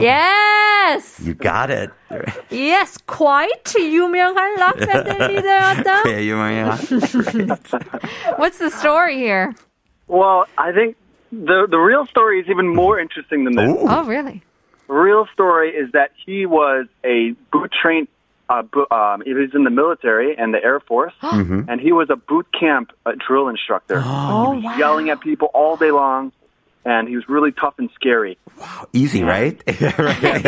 yes! 0.00 1.20
You 1.22 1.34
got 1.34 1.70
it. 1.70 1.90
Yes, 2.50 2.98
quite 3.06 3.64
유명한 3.78 4.56
락 4.58 4.76
밴드의 4.76 5.28
리더였다. 5.36 6.02
꽤 6.04 6.24
유명해요. 6.26 6.70
What's 8.38 8.58
the 8.58 8.70
story 8.70 9.16
here? 9.16 9.54
well, 10.08 10.46
I 10.58 10.72
think 10.72 10.96
the 11.30 11.66
the 11.70 11.78
real 11.78 12.04
story 12.06 12.40
is 12.40 12.48
even 12.48 12.68
more 12.74 12.98
interesting 12.98 13.44
than 13.44 13.54
this. 13.54 13.68
Ooh. 13.70 13.86
Oh, 13.88 14.04
really? 14.04 14.42
The 14.88 14.94
real 14.94 15.26
story 15.32 15.70
is 15.70 15.92
that 15.92 16.10
he 16.26 16.46
was 16.46 16.86
a 17.04 17.32
boot 17.52 17.70
trained. 17.70 18.08
Uh, 18.48 18.62
bo- 18.62 18.88
um, 18.90 19.22
he 19.24 19.32
was 19.32 19.54
in 19.54 19.62
the 19.62 19.70
military 19.70 20.36
and 20.36 20.52
the 20.52 20.58
Air 20.58 20.80
Force, 20.80 21.14
and 21.22 21.80
he 21.80 21.92
was 21.92 22.10
a 22.10 22.16
boot 22.16 22.48
camp 22.50 22.90
uh, 23.06 23.12
drill 23.24 23.46
instructor. 23.46 24.02
Oh, 24.04 24.58
he 24.58 24.66
was 24.66 24.76
yelling 24.76 25.08
at 25.10 25.20
people 25.20 25.52
all 25.54 25.76
day 25.76 25.92
long, 25.92 26.32
and 26.84 27.08
he 27.08 27.16
was 27.16 27.28
really 27.28 27.52
tough 27.52 27.74
and 27.78 27.90
scary. 27.94 28.38
Easy, 28.92 29.22
right? 29.22 29.60
right. 29.98 30.44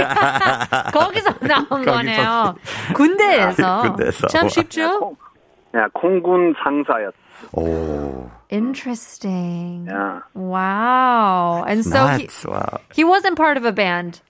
거기서 0.93 1.39
나온 1.41 1.85
거네요. 1.85 2.57
군대에서. 2.95 3.83
군대에서. 3.83 4.27
참 4.29 4.49
쉽죠? 4.49 4.99
콩- 5.01 5.17
yeah, 5.75 5.89
공군 5.95 6.55
상사였. 6.63 7.13
오, 7.57 8.31
Interesting. 8.51 9.87
Yeah. 9.91 10.21
Wow. 10.35 11.65
And 11.67 11.85
so 11.85 12.07
he, 12.07 12.25
nuts. 12.25 12.45
Wow. 12.45 12.81
he 12.95 13.05
wasn't 13.05 13.37
part 13.37 13.57
of 13.57 13.65
a 13.65 13.73
band. 13.73 14.21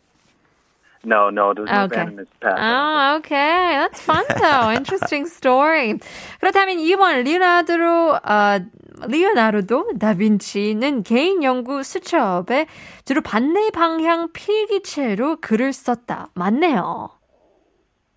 No, 1.05 1.31
no, 1.31 1.53
there 1.53 1.65
was 1.65 1.71
no 1.73 1.83
Okay. 1.91 1.97
band 1.97 2.11
in 2.13 2.19
his 2.19 2.29
past. 2.41 2.59
Oh, 2.63 3.17
okay. 3.19 3.75
That's 3.83 4.01
fun 4.01 4.23
though. 4.39 4.71
Interesting 4.71 5.27
story. 5.27 5.99
그렇다면 6.41 6.79
2번 6.79 7.25
리오나르도 7.27 8.21
어, 8.23 8.61
리오나르도 9.09 9.99
다빈치는 9.99 11.03
개인 11.03 11.43
연구 11.43 11.83
수첩에 11.83 12.67
주로 13.05 13.21
반대 13.21 13.71
방향 13.71 14.33
필기체로 14.33 15.37
글을 15.41 15.73
썼다. 15.73 16.29
맞네요. 16.35 17.11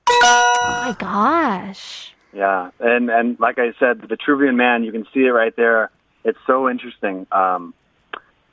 Oh 0.08 0.82
my 0.82 0.94
gosh. 0.98 2.14
Yeah, 2.34 2.70
and 2.80 3.10
and 3.10 3.40
like 3.40 3.58
I 3.58 3.74
said, 3.80 4.02
the 4.02 4.08
Vitruvian 4.08 4.56
Man, 4.56 4.84
you 4.84 4.92
can 4.92 5.06
see 5.14 5.22
it 5.22 5.32
right 5.32 5.56
there. 5.56 5.90
It's 6.24 6.38
so 6.46 6.70
interesting. 6.70 7.26
Um, 7.32 7.74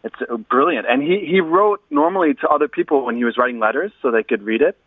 it's 0.05 0.15
uh, 0.23 0.37
brilliant, 0.37 0.87
and 0.89 1.03
he 1.03 1.27
he 1.27 1.41
wrote 1.41 1.83
normally 1.91 2.35
to 2.35 2.49
other 2.49 2.69
people 2.69 3.05
when 3.05 3.17
he 3.17 3.25
was 3.25 3.37
writing 3.37 3.59
letters 3.59 3.93
so 4.01 4.11
they 4.11 4.23
could 4.23 4.43
read 4.43 4.63
it, 4.63 4.79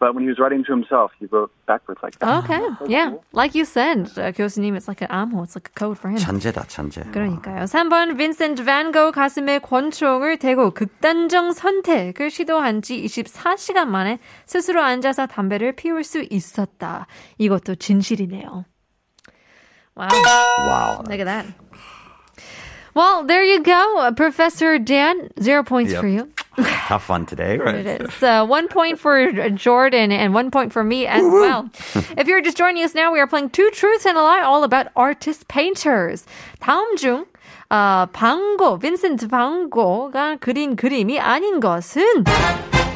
but 0.00 0.14
when 0.14 0.22
he 0.24 0.28
was 0.28 0.38
writing 0.38 0.62
to 0.64 0.72
himself, 0.72 1.12
he 1.18 1.26
wrote 1.26 1.50
backwards 1.66 2.00
like 2.02 2.18
that. 2.18 2.44
Okay. 2.44 2.60
Yeah. 2.92 3.14
Like 3.32 3.54
you 3.54 3.64
said, 3.64 4.10
uh, 4.18 4.32
교수님, 4.32 4.76
it's 4.76 4.86
like 4.86 5.00
an 5.00 5.08
암호. 5.08 5.44
It's 5.44 5.56
like 5.56 5.70
a 5.70 5.78
code 5.78 5.96
for 5.98 6.10
him. 6.10 6.18
천재다, 6.18 6.66
천재. 6.66 7.02
그러니까요. 7.12 7.64
3번 7.64 8.18
빈센트 8.18 8.64
반 8.64 8.92
고흐 8.92 9.12
가슴에 9.12 9.60
권총을 9.60 10.38
대고 10.38 10.72
극단적 10.72 11.54
선택을 11.54 12.28
시도한 12.30 12.82
지 12.82 13.02
24시간 13.04 13.86
만에 13.86 14.18
스스로 14.44 14.82
앉아서 14.82 15.26
담배를 15.26 15.72
피울 15.72 16.04
수 16.04 16.22
있었다. 16.28 17.06
이것도 17.38 17.76
진실이네요. 17.76 18.66
Wow. 19.96 20.08
Wow. 20.10 21.02
Look 21.08 21.20
at 21.20 21.24
that. 21.26 21.46
Well, 22.94 23.24
there 23.24 23.42
you 23.44 23.62
go. 23.62 23.98
Uh, 23.98 24.12
Professor 24.12 24.78
Dan, 24.78 25.30
zero 25.40 25.62
points 25.64 25.92
Yep. 25.92 26.00
for 26.00 26.08
you. 26.08 26.28
Tough 26.86 27.08
one 27.08 27.26
today, 27.26 27.58
right? 27.58 27.74
It 27.74 28.02
is. 28.02 28.22
Uh, 28.22 28.46
one 28.46 28.68
point 28.68 29.00
for 29.00 29.32
Jordan 29.50 30.12
and 30.12 30.34
one 30.34 30.50
point 30.50 30.72
for 30.72 30.84
me 30.84 31.06
as 31.06 31.22
well. 31.24 31.68
if 32.16 32.28
you're 32.28 32.42
just 32.42 32.56
joining 32.56 32.84
us 32.84 32.94
now, 32.94 33.12
we 33.12 33.18
are 33.18 33.26
playing 33.26 33.50
Two 33.50 33.70
Truths 33.72 34.06
and 34.06 34.16
a 34.16 34.22
Lie, 34.22 34.42
all 34.42 34.62
about 34.62 34.88
artist 34.94 35.48
painters. 35.48 36.24
다음 36.60 36.96
중 36.96 37.26
어, 37.70 38.06
방고, 38.12 38.78
빈센트 38.78 39.26
방고가 39.26 40.36
그린 40.36 40.76
그림이 40.76 41.18
아닌 41.18 41.58
것은 41.58 42.24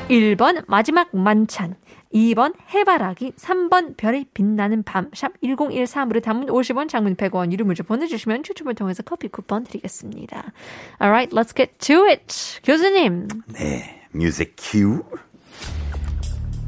1번 0.08 0.64
마지막 0.68 1.08
만찬, 1.12 1.75
2번 2.13 2.53
해바라기, 2.74 3.34
3번 3.34 3.98
별이 3.98 4.25
빛나는 4.34 4.84
밤, 4.84 5.10
샵 5.13 5.32
1013으로 5.41 6.22
단문 6.22 6.48
50원, 6.48 6.88
장문 6.88 7.15
100원, 7.15 7.51
유료 7.51 7.65
문자 7.65 7.84
보내주시면 7.84 8.43
추첨을 8.43 8.75
통해서 8.75 9.01
커피 9.03 9.27
쿠폰 9.27 9.63
드리겠습니다. 9.63 10.53
Alright, 11.01 11.36
let's 11.36 11.55
get 11.55 11.74
to 11.79 12.05
it. 12.05 12.62
교수님. 12.63 13.27
네, 13.53 14.03
뮤직 14.12 14.55
큐. 14.58 15.03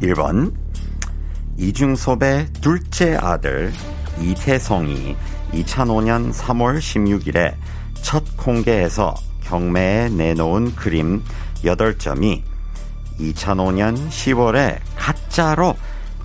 1번 0.01 0.53
이중섭의 1.57 2.47
둘째 2.61 3.15
아들 3.15 3.71
이태성이 4.19 5.15
2005년 5.51 6.33
3월 6.33 6.79
16일에 6.79 7.55
첫 8.01 8.23
공개해서 8.37 9.13
경매에 9.43 10.09
내놓은 10.09 10.75
그림 10.75 11.23
8점이 11.63 12.54
2005년 13.19 14.09
10월에 14.09 14.79
가짜로 14.97 15.75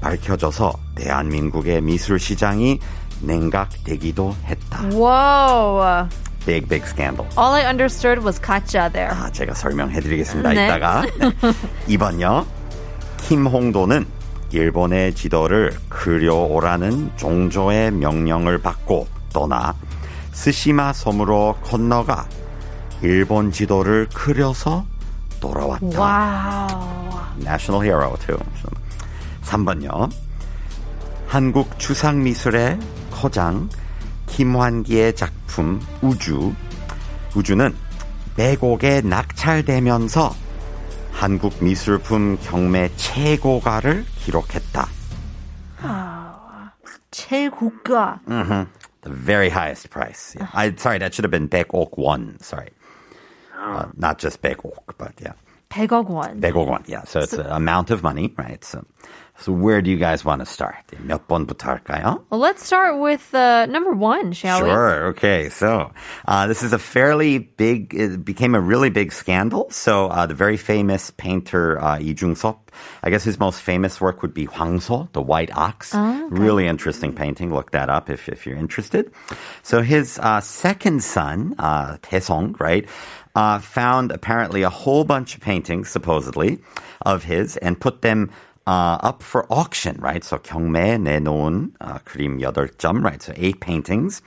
밝혀져서 0.00 0.73
대한민국의 0.94 1.80
미술 1.82 2.18
시장이 2.18 2.78
냉각되기도 3.23 4.35
했다. 4.44 4.82
Whoa. 4.90 6.09
Big 6.47 6.66
big 6.66 6.85
scandal. 6.87 7.28
All 7.38 7.54
I 7.54 7.66
understood 7.66 8.23
was 8.25 8.40
가짜 8.40 8.88
there. 8.88 9.14
아, 9.14 9.30
제가 9.30 9.54
설명해드리겠습니다. 9.54 10.52
네. 10.54 10.64
이따가. 10.64 11.02
네. 11.02 11.32
2번요. 11.97 12.47
김홍도는 13.18 14.06
일본의 14.52 15.14
지도를 15.14 15.73
그려오라는 15.88 17.12
종조의 17.16 17.92
명령을 17.92 18.59
받고 18.59 19.06
떠나 19.32 19.75
스시마 20.32 20.92
섬으로 20.92 21.56
건너가 21.62 22.26
일본 23.02 23.52
지도를 23.52 24.09
그려서 24.12 24.85
돌아왔다. 25.40 25.99
와우. 25.99 27.20
National 27.40 27.85
Hero 27.85 28.16
too. 28.18 28.38
3번요. 29.42 30.11
한국 31.26 31.78
추상미술의 31.78 32.78
거장 33.11 33.68
김환기의 34.26 35.16
작품 35.16 35.80
우주. 36.02 36.54
우주는 37.35 37.75
매곡에 38.37 39.00
낙찰되면서 39.02 40.35
한국 41.12 41.62
미술품 41.62 42.38
경매 42.42 42.90
최고가를 42.97 44.04
기록했다. 44.16 44.88
최고가. 47.11 48.20
The 49.02 49.16
very 49.16 49.49
highest 49.49 49.90
price. 49.90 50.35
Yeah. 50.38 50.50
I 50.52 50.75
sorry, 50.76 50.99
that 50.99 51.14
should 51.14 51.25
have 51.25 51.30
been 51.30 51.49
백옥 51.49 51.99
one. 51.99 52.37
Sorry, 52.40 52.70
uh, 53.60 53.86
not 53.98 54.20
just 54.20 54.41
백옥, 54.41 54.96
but 54.98 55.13
yeah. 55.22 55.34
100억 55.70 56.10
원. 56.10 56.39
백억 56.39 56.67
won. 56.67 56.84
Yeah, 56.88 57.03
so 57.03 57.20
it's 57.20 57.34
an 57.34 57.48
amount 57.48 57.91
of 57.91 58.01
money, 58.03 58.34
right? 58.38 58.63
So 58.63 58.86
So 59.39 59.51
where 59.51 59.82
do 59.82 59.91
you 59.91 59.98
guys 59.98 60.24
want 60.24 60.39
to 60.39 60.46
start? 60.46 60.75
몇 61.05 61.27
번부터 61.27 61.67
할까요? 61.67 62.24
Well, 62.29 62.39
let's 62.39 62.65
start 62.65 63.00
with 63.00 63.36
uh, 63.36 63.65
number 63.65 63.91
one, 63.91 64.32
shall 64.32 64.63
we? 64.63 64.70
Sure. 64.70 65.08
Okay. 65.08 65.50
So 65.50 65.91
uh, 66.27 66.48
this 66.48 66.63
is 66.63 66.72
a 66.72 66.79
fairly 66.79 67.39
big. 67.39 67.94
It 67.94 68.24
became 68.24 68.55
a 68.55 68.62
really 68.62 68.89
big 68.89 69.12
scandal. 69.12 69.67
So 69.72 70.08
uh, 70.08 70.25
the 70.25 70.34
very 70.34 70.55
famous 70.55 71.12
painter 71.12 71.82
uh, 71.84 72.00
Lee 72.00 72.15
Jung-sop, 72.17 72.72
I 73.03 73.10
guess 73.10 73.25
his 73.25 73.38
most 73.38 73.62
famous 73.62 74.00
work 74.00 74.22
would 74.22 74.34
be 74.34 74.48
Hwangso, 74.48 75.12
the 75.12 75.22
White 75.22 75.51
Ox. 75.55 75.94
Really 76.29 76.65
interesting 76.65 77.12
painting. 77.13 77.53
Look 77.53 77.72
that 77.72 77.89
up 77.89 78.10
if 78.10 78.29
if 78.29 78.46
you're 78.46 78.58
interested. 78.58 79.12
So 79.63 79.82
his 79.82 80.17
uh, 80.20 80.39
second 80.39 81.03
son, 81.03 81.55
uh, 81.60 81.98
Taesong, 82.01 82.58
right, 82.60 82.88
uh, 83.36 83.60
found 83.60 84.12
apparently 84.12 84.63
a 84.63 84.70
whole 84.70 85.03
bunch 85.03 85.36
of 85.36 85.41
paintings, 85.41 85.89
supposedly, 85.89 86.60
of 87.05 87.25
his, 87.25 87.58
and 87.58 87.79
put 87.79 88.01
them 88.01 88.32
uh, 88.70 88.98
up 89.01 89.24
for 89.24 89.46
auction, 89.50 89.98
right? 90.00 90.24
So 90.24 90.38
경매에 90.38 90.98
내놓은 90.98 91.72
uh, 91.79 92.00
그림 92.05 92.39
8점, 92.39 93.03
right? 93.03 93.22
So 93.22 93.34
eight 93.36 93.60
paintings. 93.60 94.22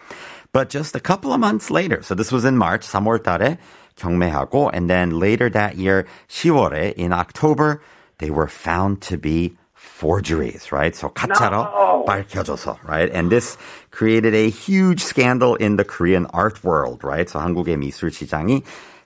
But 0.52 0.70
just 0.70 0.96
a 0.96 1.00
couple 1.00 1.32
of 1.32 1.40
months 1.40 1.70
later, 1.70 2.02
so 2.02 2.14
this 2.14 2.32
was 2.32 2.44
in 2.44 2.56
March, 2.56 2.86
3월 2.86 3.18
달에 3.18 3.58
경매하고, 3.96 4.70
and 4.72 4.88
then 4.88 5.18
later 5.18 5.50
that 5.50 5.76
year, 5.76 6.06
10월에, 6.28 6.94
in 6.94 7.12
October, 7.12 7.82
they 8.18 8.30
were 8.30 8.48
found 8.48 9.02
to 9.02 9.18
be 9.18 9.56
forgeries, 9.74 10.72
right? 10.72 10.94
So 10.94 11.08
가짜로 11.08 12.04
밝혀져서, 12.06 12.78
right? 12.84 13.10
And 13.10 13.30
this 13.30 13.58
created 13.90 14.34
a 14.34 14.48
huge 14.48 15.02
scandal 15.02 15.56
in 15.56 15.76
the 15.76 15.84
Korean 15.84 16.26
art 16.26 16.62
world, 16.64 17.04
right? 17.04 17.28
So 17.28 17.40
한국의 17.40 17.76
미술 17.76 18.10
시장이 18.10 18.62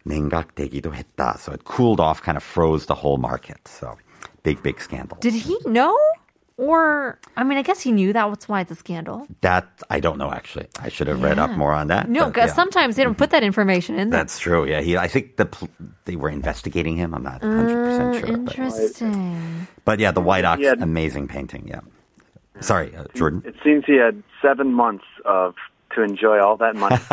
냉각되기도 0.07 0.93
했다. 0.93 1.39
So 1.39 1.53
it 1.53 1.65
cooled 1.65 2.01
off, 2.01 2.23
kind 2.23 2.37
of 2.37 2.43
froze 2.43 2.87
the 2.87 2.95
whole 2.95 3.19
market. 3.19 3.67
So 3.67 3.97
big, 4.44 4.62
big 4.64 4.80
scandal. 4.82 5.18
Did 5.20 5.34
he 5.34 5.58
know? 5.66 5.98
Or, 6.60 7.20
I 7.36 7.44
mean, 7.44 7.60
I 7.60 7.62
guess 7.62 7.80
he 7.82 7.92
knew 7.92 8.14
that 8.14 8.28
was 8.32 8.50
why 8.50 8.62
it's 8.62 8.72
a 8.72 8.76
scandal. 8.76 9.28
That 9.42 9.68
I 9.92 10.00
don't 10.00 10.18
know 10.18 10.32
actually. 10.32 10.68
I 10.80 10.90
should 10.90 11.06
have 11.06 11.22
read 11.22 11.38
up 11.38 11.52
more 11.52 11.72
on 11.72 11.86
that. 11.88 12.10
No, 12.10 12.26
because 12.26 12.50
yeah. 12.50 12.56
sometimes 12.56 12.96
they 12.96 13.04
don't 13.04 13.18
put 13.18 13.30
that 13.30 13.44
information 13.44 13.94
in 14.00 14.10
there. 14.10 14.20
That's 14.22 14.40
true. 14.40 14.66
Yeah, 14.68 14.82
he. 14.82 14.98
I 14.98 15.08
think 15.08 15.38
the 15.38 15.46
pl- 15.46 15.70
they 16.06 16.16
were 16.16 16.30
investigating 16.30 16.98
him. 16.98 17.14
I'm 17.14 17.22
not 17.22 17.44
100 17.44 17.76
percent 17.76 18.16
sure. 18.16 18.38
But, 18.38 18.58
Interesting. 18.58 19.68
but 19.86 20.00
yeah, 20.00 20.12
the 20.12 20.22
White 20.22 20.46
Ox, 20.46 20.60
Yeah. 20.60 20.74
amazing 20.80 21.28
painting. 21.28 21.68
Yeah. 21.68 21.82
Sorry, 22.60 22.96
uh, 22.96 23.04
Jordan. 23.14 23.44
It 23.46 23.54
seems 23.64 23.84
he 23.86 23.98
had 23.98 24.24
seven 24.42 24.74
months 24.74 25.06
of 25.26 25.54
to 25.95 26.03
enjoy 26.03 26.41
all 26.41 26.57
that 26.57 26.75
money. 26.75 26.97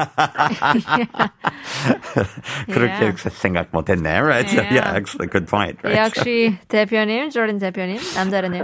그렇게 2.68 3.12
생각 3.30 3.72
못했네, 3.72 4.22
right? 4.22 4.48
So, 4.50 4.62
Yeah. 4.62 4.74
yeah, 4.74 4.96
actually, 4.96 5.28
good 5.28 5.48
point. 5.48 5.80
Right? 5.84 5.98
역시 5.98 6.58
대표님, 6.70 7.30
조던 7.30 7.60
대표님, 7.60 8.00
남다르네요. 8.16 8.64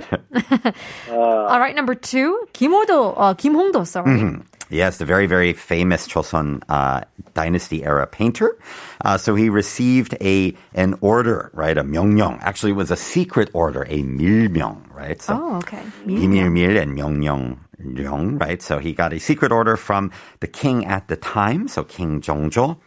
All 1.12 1.60
right, 1.60 1.76
number 1.76 1.96
two, 1.96 2.48
김호도, 2.54 3.16
uh, 3.18 3.34
김홍도, 3.36 3.86
sorry. 3.86 4.40
Yes, 4.70 4.98
the 4.98 5.06
very, 5.06 5.28
very 5.28 5.54
famous 5.54 6.08
Chosun 6.08 6.62
uh, 6.70 7.02
dynasty 7.36 7.84
era 7.84 8.08
painter. 8.08 8.58
Uh, 9.00 9.16
so 9.18 9.36
he 9.36 9.48
received 9.50 10.18
a 10.22 10.56
an 10.74 10.96
order, 11.02 11.52
right? 11.54 11.78
A 11.78 11.84
명령. 11.84 12.40
Actually, 12.42 12.72
it 12.72 12.76
was 12.76 12.90
a 12.90 12.96
secret 12.96 13.52
order, 13.54 13.84
a 13.84 14.02
밀명, 14.02 14.82
right? 14.92 15.22
So 15.22 15.38
Oh, 15.40 15.58
okay. 15.58 15.84
비밀밀 16.08 16.82
and 16.82 16.98
명령령, 16.98 18.42
right? 18.42 18.60
So 18.62 18.80
he 18.80 18.94
got 18.94 19.14
a 19.14 19.20
secret 19.20 19.52
order 19.52 19.78
from 19.78 20.10
the 20.40 20.48
king 20.48 20.84
at 20.86 21.10
the 21.10 21.16
time, 21.16 21.68
so 21.68 21.84
King 21.84 22.20
Jongjo, 22.20 22.78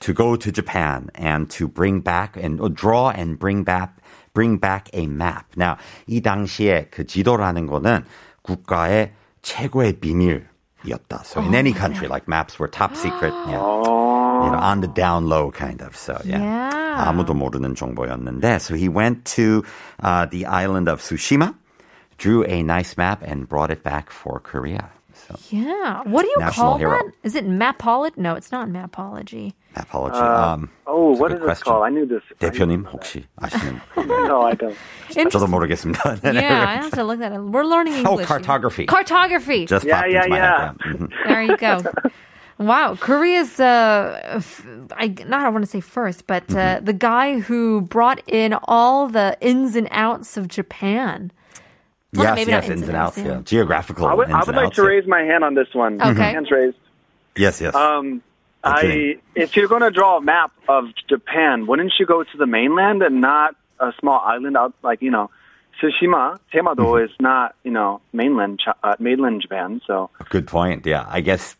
to 0.00 0.12
go 0.14 0.34
to 0.34 0.50
Japan 0.50 1.10
and 1.14 1.50
to 1.50 1.68
bring 1.68 2.00
back 2.00 2.38
and 2.38 2.58
uh, 2.58 2.68
draw 2.68 3.10
and 3.10 3.38
bring 3.38 3.64
back 3.64 3.98
bring 4.32 4.56
back 4.56 4.88
a 4.94 5.06
map. 5.06 5.44
Now, 5.56 5.76
이 6.06 6.22
당시에 6.22 6.88
그 6.90 7.04
지도라는 7.04 7.66
거는 7.66 8.04
국가의 8.42 9.12
최고의 9.42 10.00
비밀 10.00 10.46
이었다. 10.84 11.24
So 11.24 11.40
in 11.40 11.54
any 11.54 11.72
country, 11.72 12.08
like 12.08 12.28
maps 12.28 12.58
were 12.58 12.68
top 12.68 12.94
secret. 12.94 13.32
Yeah. 13.48 13.58
You 13.58 14.50
know, 14.52 14.60
on 14.62 14.80
the 14.80 14.86
down 14.86 15.26
low 15.26 15.50
kind 15.50 15.82
of. 15.82 15.96
So 15.96 16.20
yeah. 16.24 16.38
Yeah. 16.38 17.04
아무도 17.10 17.34
모르는 17.34 17.74
정보였는데. 17.74 18.60
So 18.60 18.74
he 18.74 18.88
went 18.88 19.24
to 19.36 19.64
uh, 20.02 20.26
the 20.26 20.46
island 20.46 20.88
of 20.88 21.00
Tsushima, 21.00 21.54
drew 22.18 22.44
a 22.44 22.62
nice 22.62 22.96
map, 22.96 23.22
and 23.22 23.48
brought 23.48 23.70
it 23.70 23.82
back 23.82 24.10
for 24.10 24.40
Korea. 24.40 24.90
So 25.22 25.34
Yeah. 25.50 26.02
What 26.04 26.22
do 26.22 26.28
you 26.28 26.36
National 26.38 26.66
call 26.70 26.78
hero. 26.78 26.98
that? 26.98 27.12
Is 27.22 27.34
it 27.34 27.46
mapology? 27.48 28.16
No, 28.16 28.34
it's 28.34 28.50
not 28.52 28.68
mapology. 28.68 29.54
apology. 29.76 30.16
Uh, 30.18 30.54
um, 30.54 30.70
oh, 30.86 31.10
it's 31.12 31.18
a 31.18 31.22
what 31.22 31.28
good 31.28 31.34
is 31.34 31.40
this 31.40 31.46
question. 31.46 31.64
called? 31.72 31.84
I 31.84 31.90
knew 31.90 32.06
this. 32.06 32.22
I 32.40 32.44
대표님 32.50 32.82
knew 32.82 32.90
혹시 32.90 33.24
아시는? 33.40 33.80
No, 34.26 34.42
I 34.42 34.54
don't. 34.54 34.76
저도 35.30 35.46
모르겠습니다. 35.46 36.18
Yeah, 36.34 36.64
I 36.68 36.74
have 36.76 36.90
to 36.92 37.04
look 37.04 37.18
that 37.20 37.32
up. 37.32 37.40
We're 37.42 37.64
learning 37.64 37.94
Oh, 38.06 38.12
English. 38.12 38.26
cartography. 38.26 38.86
Cartography. 38.86 39.66
Just 39.66 39.84
Yeah, 39.86 40.00
popped 40.00 40.10
yeah, 40.12 40.18
into 40.24 40.28
my 40.30 40.36
yeah. 40.36 40.66
head. 40.68 40.76
Yeah. 40.84 40.92
Mhm. 40.92 41.08
There 41.26 41.42
you 41.42 41.56
go. 41.56 41.82
Wow, 42.58 42.96
Korea's 42.98 43.60
uh, 43.60 44.18
f- 44.42 44.66
I 44.96 45.14
not 45.28 45.46
I 45.46 45.48
want 45.48 45.62
to 45.64 45.70
say 45.70 45.78
first, 45.80 46.26
but 46.26 46.42
uh, 46.50 46.56
Mm-hmm. 46.82 46.84
the 46.86 46.92
guy 46.92 47.38
who 47.38 47.82
brought 47.82 48.20
in 48.26 48.54
all 48.66 49.06
the 49.06 49.36
ins 49.40 49.76
and 49.76 49.86
outs 49.92 50.36
of 50.36 50.48
Japan. 50.48 51.30
Well, 52.13 52.23
Yes, 52.25 52.35
maybe 52.35 52.51
yes, 52.51 52.67
not 52.67 52.77
ins 52.77 52.87
and 52.87 52.97
outs. 52.97 53.17
and 53.17 53.25
Yeah, 53.25 53.41
geographical. 53.43 54.05
I 54.07 54.13
would, 54.13 54.27
ins 54.29 54.35
I 54.35 54.39
would 54.39 54.47
and 54.49 54.57
like 54.57 54.65
outs, 54.67 54.75
to 54.77 54.81
yeah. 54.83 54.87
raise 54.89 55.07
my 55.07 55.21
hand 55.21 55.43
on 55.43 55.53
this 55.55 55.67
one. 55.73 56.01
Okay. 56.01 56.21
Hands 56.21 56.49
raised. 56.51 56.77
Yes, 57.35 57.59
yes. 57.61 57.73
Um, 57.75 58.21
Okay. 58.65 59.15
I, 59.15 59.19
if 59.35 59.57
you're 59.57 59.67
going 59.67 59.81
to 59.81 59.91
draw 59.91 60.17
a 60.19 60.21
map 60.21 60.53
of 60.69 60.85
Japan, 61.09 61.67
wouldn't 61.67 61.91
you 61.99 62.05
go 62.05 62.23
to 62.23 62.37
the 62.37 62.45
mainland 62.45 63.01
and 63.01 63.19
not 63.19 63.57
a 63.77 63.91
small 63.99 64.21
island 64.21 64.55
out, 64.55 64.73
like, 64.81 65.01
you 65.01 65.11
know, 65.11 65.29
Tsushima, 65.81 66.39
Taemado 66.53 66.77
Mm-hmm. 66.77 67.03
is 67.03 67.11
not, 67.19 67.55
you 67.65 67.71
know, 67.71 67.99
mainland, 68.13 68.61
uh, 68.83 68.95
mainland 68.99 69.41
Japan, 69.41 69.81
so. 69.85 70.09
Good 70.29 70.47
point. 70.47 70.85
Yeah, 70.85 71.05
I 71.09 71.19
guess 71.19 71.57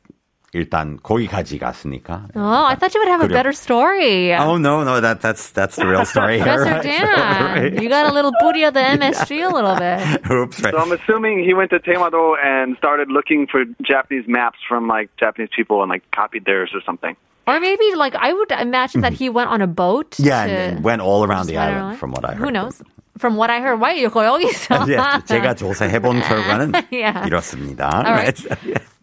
일단 0.54 0.98
거기까지 1.02 1.58
갔으니까. 1.58 2.24
Oh, 2.34 2.64
I 2.64 2.74
thought 2.74 2.94
you 2.94 3.00
would 3.02 3.08
have 3.12 3.20
a 3.20 3.28
그래요. 3.28 3.34
better 3.36 3.52
story. 3.52 4.32
Oh 4.34 4.56
no, 4.56 4.82
no, 4.82 4.98
that 4.98 5.20
that's 5.20 5.50
that's 5.52 5.76
the 5.76 5.86
real 5.86 6.06
story. 6.06 6.38
here, 6.40 6.56
Professor 6.56 6.72
right? 6.72 6.82
Dan, 6.82 7.04
Right. 7.04 7.82
you 7.82 7.88
got 7.90 8.06
a 8.08 8.14
little 8.14 8.32
booty 8.40 8.64
of 8.64 8.72
the 8.72 8.80
MSG 8.80 9.44
a 9.44 9.52
little 9.52 9.76
bit. 9.76 10.00
Oops, 10.30 10.56
right. 10.64 10.72
So 10.72 10.78
I'm 10.80 10.92
assuming 10.92 11.44
he 11.44 11.52
went 11.52 11.68
to 11.76 11.78
Temado 11.80 12.32
and 12.42 12.76
started 12.78 13.10
looking 13.12 13.46
for 13.46 13.64
Japanese 13.84 14.24
maps 14.26 14.56
from, 14.66 14.88
like, 14.88 15.10
Japanese 15.20 15.50
people 15.54 15.82
and, 15.82 15.90
like, 15.90 16.02
copied 16.16 16.46
theirs 16.46 16.70
or 16.72 16.80
something. 16.80 17.14
Or 17.46 17.60
maybe, 17.60 17.94
like, 17.94 18.14
I 18.16 18.32
would 18.32 18.50
imagine 18.50 19.02
that 19.02 19.12
he 19.12 19.28
went 19.28 19.50
on 19.50 19.60
a 19.60 19.66
boat. 19.68 20.12
Mm-hmm. 20.16 20.26
Yeah, 20.32 20.46
to, 20.46 20.50
and, 20.52 20.76
and 20.76 20.84
went 20.84 21.02
all 21.02 21.24
around 21.24 21.46
the 21.46 21.58
I 21.58 21.66
don't 21.68 21.76
island 21.76 21.92
know. 21.92 21.98
from 22.00 22.10
what 22.12 22.24
I 22.24 22.32
heard. 22.32 22.40
Who 22.44 22.50
knows? 22.50 22.80
From 23.18 23.36
what 23.36 23.50
I 23.50 23.60
heard, 23.60 23.80
why 23.80 23.92
you 23.92 24.08
여기서? 24.08 24.86
예, 24.88 24.96
제가 25.26 25.54
조사해본 25.56 26.20
결과는 26.22 26.72
Yeah. 26.90 27.26
이렇습니다. 27.26 27.90
All 28.06 28.12
right. 28.16 28.38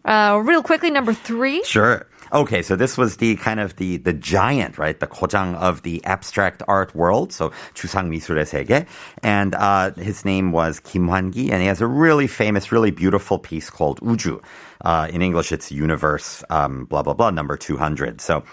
Yeah. 0.04 0.34
Uh, 0.34 0.38
real 0.38 0.62
quickly, 0.62 0.90
number 0.90 1.12
three. 1.12 1.62
Sure. 1.64 2.06
Okay, 2.32 2.62
so 2.62 2.74
this 2.74 2.98
was 2.98 3.18
the 3.18 3.36
kind 3.36 3.60
of 3.60 3.76
the 3.76 3.98
the 3.98 4.12
giant, 4.12 4.78
right? 4.78 4.98
The 4.98 5.06
고장 5.06 5.54
of 5.54 5.82
the 5.82 6.04
abstract 6.04 6.62
art 6.66 6.94
world. 6.94 7.32
So 7.32 7.52
추상 7.74 8.10
미술의 8.10 8.46
세계, 8.50 8.86
and 9.22 9.54
uh, 9.54 9.92
his 9.92 10.24
name 10.24 10.50
was 10.50 10.80
Kim 10.80 11.06
Hwan-gi, 11.06 11.52
and 11.52 11.62
he 11.62 11.68
has 11.68 11.80
a 11.80 11.86
really 11.86 12.26
famous, 12.26 12.72
really 12.72 12.90
beautiful 12.90 13.38
piece 13.38 13.70
called 13.70 14.00
우주. 14.00 14.42
Uh, 14.84 15.08
in 15.10 15.22
English, 15.22 15.52
it's 15.52 15.72
universe, 15.72 16.44
um, 16.50 16.84
blah 16.84 17.02
blah 17.02 17.14
blah, 17.14 17.30
number 17.30 17.56
two 17.56 17.76
hundred. 17.76 18.20
So, 18.20 18.44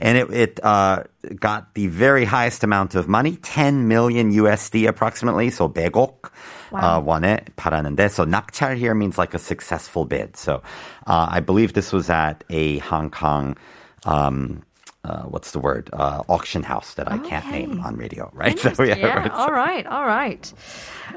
and 0.00 0.18
it 0.18 0.30
it 0.30 0.60
uh, 0.62 1.04
got 1.38 1.74
the 1.74 1.86
very 1.88 2.24
highest 2.24 2.62
amount 2.64 2.94
of 2.94 3.08
money, 3.08 3.36
ten 3.42 3.88
million 3.88 4.32
USD 4.32 4.86
approximately. 4.86 5.50
So 5.50 5.68
100억 5.68 6.30
uh, 6.72 7.00
원에 7.00 7.44
팔았는데. 7.56 8.10
So 8.10 8.24
낙찰 8.24 8.76
here 8.76 8.94
means 8.94 9.16
like 9.18 9.34
a 9.34 9.38
successful 9.38 10.04
bid. 10.04 10.36
So 10.36 10.62
uh, 11.06 11.28
I 11.30 11.40
believe 11.40 11.72
this 11.72 11.92
was 11.92 12.10
at 12.10 12.44
a 12.50 12.78
Hong 12.78 13.10
Kong. 13.10 13.56
Um, 14.04 14.62
uh, 15.02 15.22
what's 15.22 15.52
the 15.52 15.58
word? 15.58 15.88
Uh, 15.92 16.22
auction 16.28 16.62
house 16.62 16.94
that 16.94 17.10
I 17.10 17.16
can't 17.18 17.48
name 17.50 17.80
on 17.80 17.96
radio, 17.96 18.30
right? 18.34 18.58
So, 18.58 18.84
Yeah, 18.84 19.06
right. 19.06 19.30
all 19.32 19.50
right, 19.50 19.86
all 19.86 20.04
right. 20.04 20.52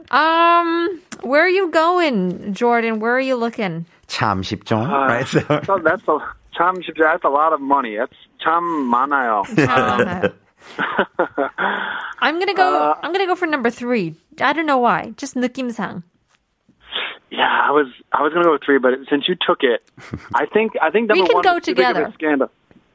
Um, 0.10 1.02
where 1.22 1.44
are 1.44 1.50
you 1.50 1.70
going, 1.70 2.54
Jordan? 2.54 3.00
Where 3.02 3.14
are 3.16 3.20
you 3.20 3.36
looking? 3.36 3.86
참 4.08 4.42
쉽죠, 4.44 4.78
Uh, 4.84 5.08
right? 5.08 5.28
So, 5.28 5.40
So 5.66 5.78
that's 5.80 6.04
a, 6.08 6.18
참 6.58 6.78
쉽지- 6.84 7.04
that's 7.04 7.24
a 7.24 7.30
lot 7.30 7.54
of 7.54 7.62
money. 7.62 7.96
That's 7.98 8.16
참 8.44 8.64
많아요. 8.92 9.44
Uh, 9.58 10.30
I'm 12.20 12.40
gonna 12.40 12.54
go. 12.54 12.96
I'm 13.02 13.12
gonna 13.12 13.26
go 13.28 13.36
for 13.36 13.48
number 13.48 13.70
three. 13.70 14.16
I 14.40 14.54
don't 14.54 14.66
know 14.66 14.78
why. 14.78 15.14
Just 15.18 15.36
느낌상. 15.36 16.04
Yeah, 17.32 17.50
I 17.50 17.72
was 17.72 17.88
I 18.12 18.22
was 18.22 18.32
gonna 18.34 18.46
go 18.46 18.54
with 18.54 18.64
three, 18.64 18.78
but 18.78 18.94
since 19.10 19.28
you 19.28 19.36
took 19.36 19.64
it, 19.64 19.84
I 20.36 20.46
think 20.46 20.74
I 20.82 20.90
think 20.90 21.12
We 21.12 21.20
number 21.20 21.28
can 21.28 21.36
one 21.36 21.44
go 21.44 21.54
was 21.56 21.64
too 21.64 21.76
big 21.76 21.86
of 21.86 21.96
together. 21.96 22.08
a 22.10 22.14
scandal. 22.14 22.50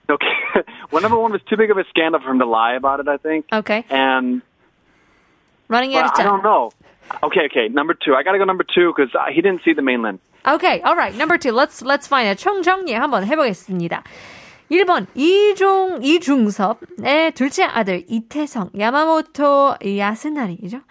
Okay, 0.08 0.62
well, 0.90 1.02
number 1.02 1.18
one 1.18 1.32
was 1.32 1.42
too 1.48 1.56
big 1.58 1.70
of 1.70 1.76
a 1.76 1.84
scandal 1.90 2.20
for 2.22 2.30
him 2.30 2.38
to 2.38 2.46
lie 2.46 2.72
about 2.74 3.00
it. 3.00 3.08
I 3.08 3.18
think. 3.18 3.44
Okay. 3.52 3.84
And 3.90 4.40
Running 5.68 5.92
out 5.96 5.96
well, 5.96 6.04
of 6.06 6.12
I 6.12 6.22
time. 6.22 6.26
don't 6.32 6.42
know. 6.44 6.70
Okay, 7.24 7.44
okay, 7.52 7.68
number 7.68 7.92
two. 7.92 8.14
I 8.14 8.22
gotta 8.22 8.38
go 8.38 8.44
number 8.44 8.64
two 8.64 8.94
because 8.96 9.12
he 9.34 9.42
didn't 9.42 9.60
see 9.64 9.74
the 9.74 9.82
mainland. 9.82 10.18
Okay, 10.45 10.81
all 10.81 10.95
right. 10.95 11.15
Number 11.15 11.37
two. 11.37 11.53
Let's 11.53 11.81
let's 11.81 12.05
find 12.07 12.27
it. 12.27 12.37
총정리 12.37 12.93
한번 12.93 13.25
해보겠습니다. 13.25 14.03
1번 14.69 15.07
이종 15.15 15.99
이중섭의 16.03 17.31
둘째 17.33 17.63
아들 17.63 18.03
이태성 18.09 18.71
야마모토 18.77 19.77
야스나리죠. 19.97 20.81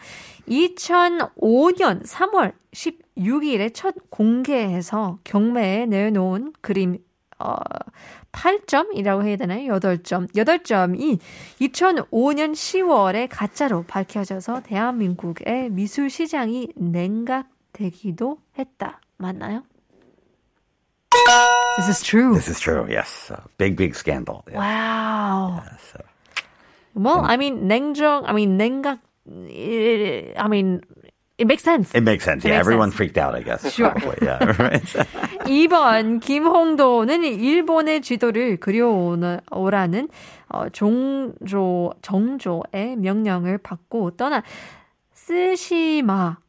2005년 0.48 2.04
3월 2.06 2.52
16일에 2.72 3.74
첫 3.74 3.94
공개해서 4.08 5.18
경매에 5.24 5.86
내놓은 5.86 6.52
그림 6.62 6.98
어 7.38 7.54
8점이라고 8.32 9.24
해야 9.24 9.36
되나요? 9.36 9.74
8점. 9.78 10.32
8점이 10.32 11.18
2005년 11.60 12.52
10월에 12.52 13.28
가짜로 13.30 13.84
밝혀져서 13.86 14.62
대한민국의 14.62 15.68
미술 15.70 16.08
시장이 16.08 16.68
냉각되기도 16.76 18.38
했다. 18.58 19.00
맞나요? 19.22 19.62
This 21.78 21.88
is 21.88 22.02
true. 22.02 22.34
This 22.34 22.48
is 22.48 22.60
true. 22.60 22.86
Yes, 22.90 23.30
a 23.30 23.40
big 23.56 23.76
big 23.76 23.94
scandal. 23.94 24.44
Yeah. 24.50 24.58
Wow. 24.58 25.62
So, 25.92 26.00
Well, 26.94 27.20
I 27.24 27.36
mean, 27.38 27.68
냉정, 27.68 28.24
I 28.28 28.32
mean, 28.34 28.58
냉각, 28.58 28.98
I 29.26 30.46
mean, 30.48 30.82
it 31.38 31.46
makes 31.46 31.62
sense. 31.64 31.90
it 31.94 32.02
makes 32.02 32.24
sense. 32.24 32.44
It 32.44 32.48
Yeah, 32.48 32.56
makes 32.60 32.66
everyone 32.66 32.90
sense. 32.90 32.96
freaked 32.98 33.16
out. 33.18 33.34
I 33.34 33.40
guess. 33.42 33.64
Sure. 33.72 33.90
Probably, 33.96 34.18
Yeah. 34.20 34.44
Right. 34.60 34.84
2번 35.48 36.20
김홍도는 36.20 37.24
일본의 37.24 38.02
지도를 38.02 38.58
그려오라는 38.60 40.08
어, 40.52 40.68
종조 40.68 41.94
정조의 42.02 42.96
명령을 42.98 43.56
받고 43.58 44.10
떠나 44.18 44.42
스시마 45.14 46.36
어, 46.36 46.41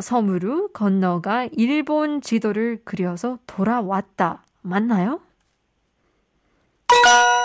섬으로 0.00 0.68
건너가 0.68 1.48
일본 1.52 2.20
지도를 2.20 2.80
그려서 2.84 3.38
돌아왔다. 3.46 4.42
맞나요? 4.62 5.20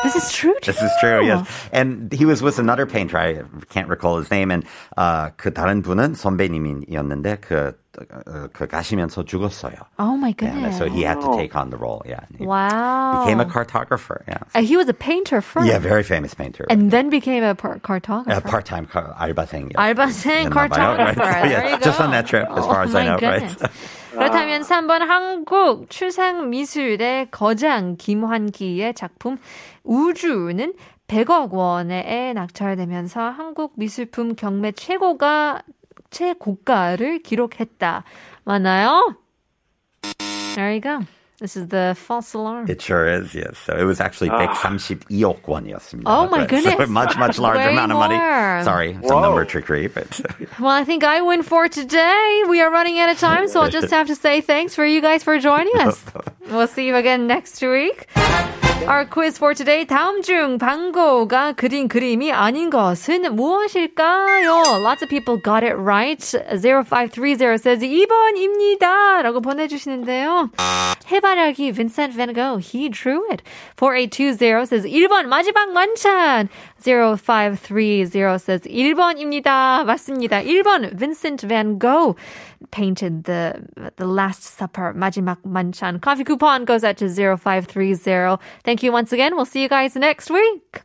This 0.05 0.15
is 0.17 0.33
true. 0.33 0.55
This 0.63 0.79
too. 0.79 0.85
is 0.87 0.93
true, 1.01 1.25
yes. 1.27 1.49
And 1.73 2.13
he 2.13 2.25
was 2.25 2.41
with 2.43 2.59
another 2.59 2.87
painter. 2.87 3.19
I 3.19 3.43
can't 3.71 3.89
recall 3.89 4.19
his 4.19 4.31
name. 4.31 4.51
And 4.51 4.65
uh, 4.97 5.31
그 5.37 5.51
다른 5.53 5.83
분은 5.83 6.15
선배님이었는데 6.15 7.39
그, 7.41 7.75
어, 7.99 8.49
그 8.53 8.67
가시면서 8.69 9.25
죽었어요. 9.25 9.75
Oh 9.99 10.17
my 10.17 10.29
Yeah, 10.29 10.53
goodness. 10.53 10.79
so 10.79 10.89
he 10.89 11.03
had 11.03 11.21
to 11.21 11.35
take 11.37 11.57
on 11.57 11.71
the 11.71 11.77
role. 11.77 12.03
Yeah. 12.07 12.21
And 12.29 12.39
he 12.39 12.47
wow. 12.47 13.25
became 13.25 13.41
a 13.41 13.47
cartographer. 13.47 14.23
Yeah. 14.29 14.39
Uh, 14.55 14.63
he 14.63 14.77
was 14.77 14.89
a 14.89 14.95
painter 14.95 15.41
first. 15.41 15.67
Yeah, 15.67 15.79
very 15.81 16.03
famous 16.05 16.35
painter. 16.35 16.67
And 16.71 16.91
then 16.93 17.11
became 17.11 17.43
a 17.43 17.55
par- 17.57 17.81
cartographer. 17.81 18.29
yeah, 18.29 18.41
part-time 18.41 18.87
car- 18.87 19.15
알바생. 19.19 19.73
알바생 19.75 20.51
있나 20.51 20.69
봐요, 20.69 20.97
right? 20.99 21.17
cartographer. 21.17 21.17
There 21.17 21.51
Yeah, 21.51 21.71
you 21.73 21.79
go. 21.79 21.85
Just 21.85 22.01
on 22.01 22.11
that 22.13 22.27
trip, 22.27 22.47
as 22.51 22.65
far 22.65 22.81
Oh 22.83 22.85
as 22.85 22.95
I 22.95 23.01
my 23.01 23.07
know, 23.11 23.19
goodness. 23.19 23.57
right? 23.61 23.71
그렇다면 24.12 24.62
3번 24.62 25.00
한국 25.00 25.90
추상미술의 25.90 27.32
거장 27.32 27.96
김환기의 27.98 28.94
작품 28.94 29.38
우주는 29.84 30.74
100억 31.08 31.52
원에 31.52 32.34
낙찰되면서 32.34 33.22
한국 33.22 33.74
미술품 33.76 34.36
경매 34.36 34.72
최고가 34.72 35.62
최고가를 36.10 37.20
기록했다. 37.20 38.04
맞나요? 38.44 39.16
There 40.56 40.72
you 40.72 40.82
go. 40.82 41.00
This 41.41 41.55
is 41.55 41.69
the 41.69 41.95
false 42.01 42.33
alarm. 42.33 42.65
It 42.71 42.81
sure 42.81 43.07
is, 43.07 43.35
yes. 43.35 43.59
So 43.59 43.77
it 43.77 43.85
was 43.85 44.01
actually 44.01 44.31
132억 44.31 45.45
원이었습니다. 45.45 46.05
Oh 46.09 46.29
my 46.33 46.39
Right. 46.39 46.49
goodness. 46.49 46.77
So 46.79 46.87
much, 46.87 47.13
much 47.19 47.39
larger 47.39 47.61
Way 47.61 47.73
amount 47.77 47.93
of 47.93 47.99
money. 47.99 48.17
more. 48.17 48.63
Sorry, 48.65 48.95
some 48.95 49.03
Whoa. 49.03 49.21
number 49.21 49.45
trickery, 49.45 49.87
but 49.93 50.09
Well, 50.59 50.73
I 50.73 50.85
think 50.85 51.05
I 51.05 51.21
win 51.21 51.43
for 51.43 51.69
today. 51.69 52.43
We 52.49 52.63
are 52.63 52.71
running 52.73 52.99
out 52.99 53.11
of 53.11 53.19
time, 53.21 53.49
so 53.49 53.61
I'll 53.61 53.69
just 53.69 53.93
have 53.93 54.07
to 54.09 54.17
say 54.17 54.41
thanks 54.41 54.75
for 54.75 54.87
you 54.87 55.03
guys 55.03 55.23
for 55.23 55.37
joining 55.39 55.77
us. 55.85 56.01
We'll 56.49 56.69
see 56.69 56.87
you 56.89 56.97
again 56.97 57.27
next 57.27 57.61
week. 57.61 58.09
Our 58.88 59.06
quiz 59.06 59.38
for 59.38 59.54
today. 59.54 59.86
다음 59.86 60.22
중 60.22 60.58
방고가 60.58 61.54
그린 61.54 61.88
그림이 61.88 62.32
아닌 62.34 62.70
것은 62.70 63.36
무엇일까요? 63.36 64.82
Lots 64.84 65.04
of 65.04 65.10
people 65.10 65.40
got 65.42 65.64
it 65.64 65.76
right. 65.76 66.20
0530 66.50 67.60
says 67.60 67.80
2번입니다. 67.86 69.22
라고 69.22 69.40
보내주시는데요. 69.40 70.50
해바라기 71.12 71.74
Vincent 71.74 72.16
Van 72.16 72.34
Gogh, 72.34 72.60
he 72.60 72.90
drew 72.90 73.28
it. 73.30 73.44
4820 73.78 74.66
says 74.66 74.86
1번 74.86 75.28
마지막 75.28 75.72
만찬. 75.72 76.50
0530 76.84 78.40
says 78.40 78.68
1번입니다. 78.68 79.86
맞습니다. 79.86 80.42
1번 80.42 80.98
Vincent 80.98 81.48
Van 81.48 81.78
Gogh 81.80 82.16
painted 82.71 83.25
the 83.25 83.63
the 83.97 84.07
Last 84.07 84.43
Supper, 84.45 84.93
마지막 84.95 85.43
만찬. 85.45 86.01
Coffee 86.01 86.25
coupon 86.25 86.65
goes 86.65 86.85
out 86.85 86.97
to 86.99 87.09
0530. 87.09 88.39
Thank 88.65 88.83
you 88.83 88.93
once 88.93 89.13
again. 89.13 89.37
We'll 89.37 89.45
see 89.45 89.63
you 89.63 89.69
guys 89.69 89.97
next 89.97 90.31
week. 90.31 90.83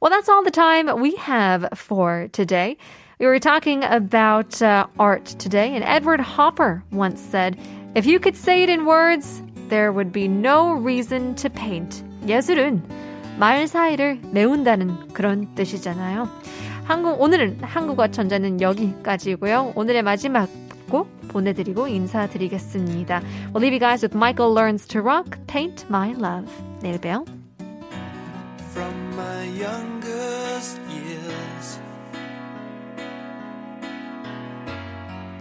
Well, 0.00 0.10
that's 0.10 0.28
all 0.28 0.42
the 0.42 0.50
time 0.50 1.00
we 1.00 1.14
have 1.16 1.68
for 1.74 2.28
today. 2.32 2.76
We 3.20 3.26
were 3.26 3.38
talking 3.38 3.84
about 3.84 4.60
uh, 4.60 4.86
art 4.98 5.26
today, 5.38 5.76
and 5.76 5.84
Edward 5.84 6.18
Hopper 6.18 6.82
once 6.90 7.20
said, 7.20 7.56
If 7.94 8.04
you 8.04 8.18
could 8.18 8.36
say 8.36 8.64
it 8.64 8.68
in 8.68 8.84
words, 8.84 9.40
there 9.68 9.92
would 9.92 10.10
be 10.10 10.26
no 10.26 10.72
reason 10.72 11.36
to 11.36 11.48
paint. 11.48 12.02
예술은 12.26 12.82
말 13.38 13.68
사이를 13.68 14.18
메운다는 14.32 15.12
그런 15.12 15.54
뜻이잖아요. 15.54 16.28
한국, 16.84 17.20
오늘은 17.20 17.60
한국어 17.62 18.08
천재는 18.08 18.60
여기까지고요. 18.60 19.72
오늘의 19.76 20.02
마지막 20.02 20.48
곡 20.65 20.65
보내드리고 21.28 21.88
인사드리겠습니다. 21.88 23.20
We'll 23.52 23.62
leave 23.62 23.72
you 23.74 23.80
guys 23.80 24.02
with 24.04 24.16
Michael 24.16 24.52
Learns 24.54 24.86
to 24.88 25.00
Rock, 25.00 25.38
Paint 25.46 25.86
My 25.88 26.12
Love. 26.12 26.50
내일 26.80 26.98
봬요. 26.98 27.24
from 28.72 29.16
my 29.16 29.44
youngest 29.60 30.80
years 30.88 31.78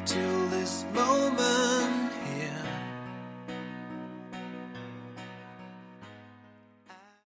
till 0.05 0.49
this 0.49 0.85
moment. 0.93 2.04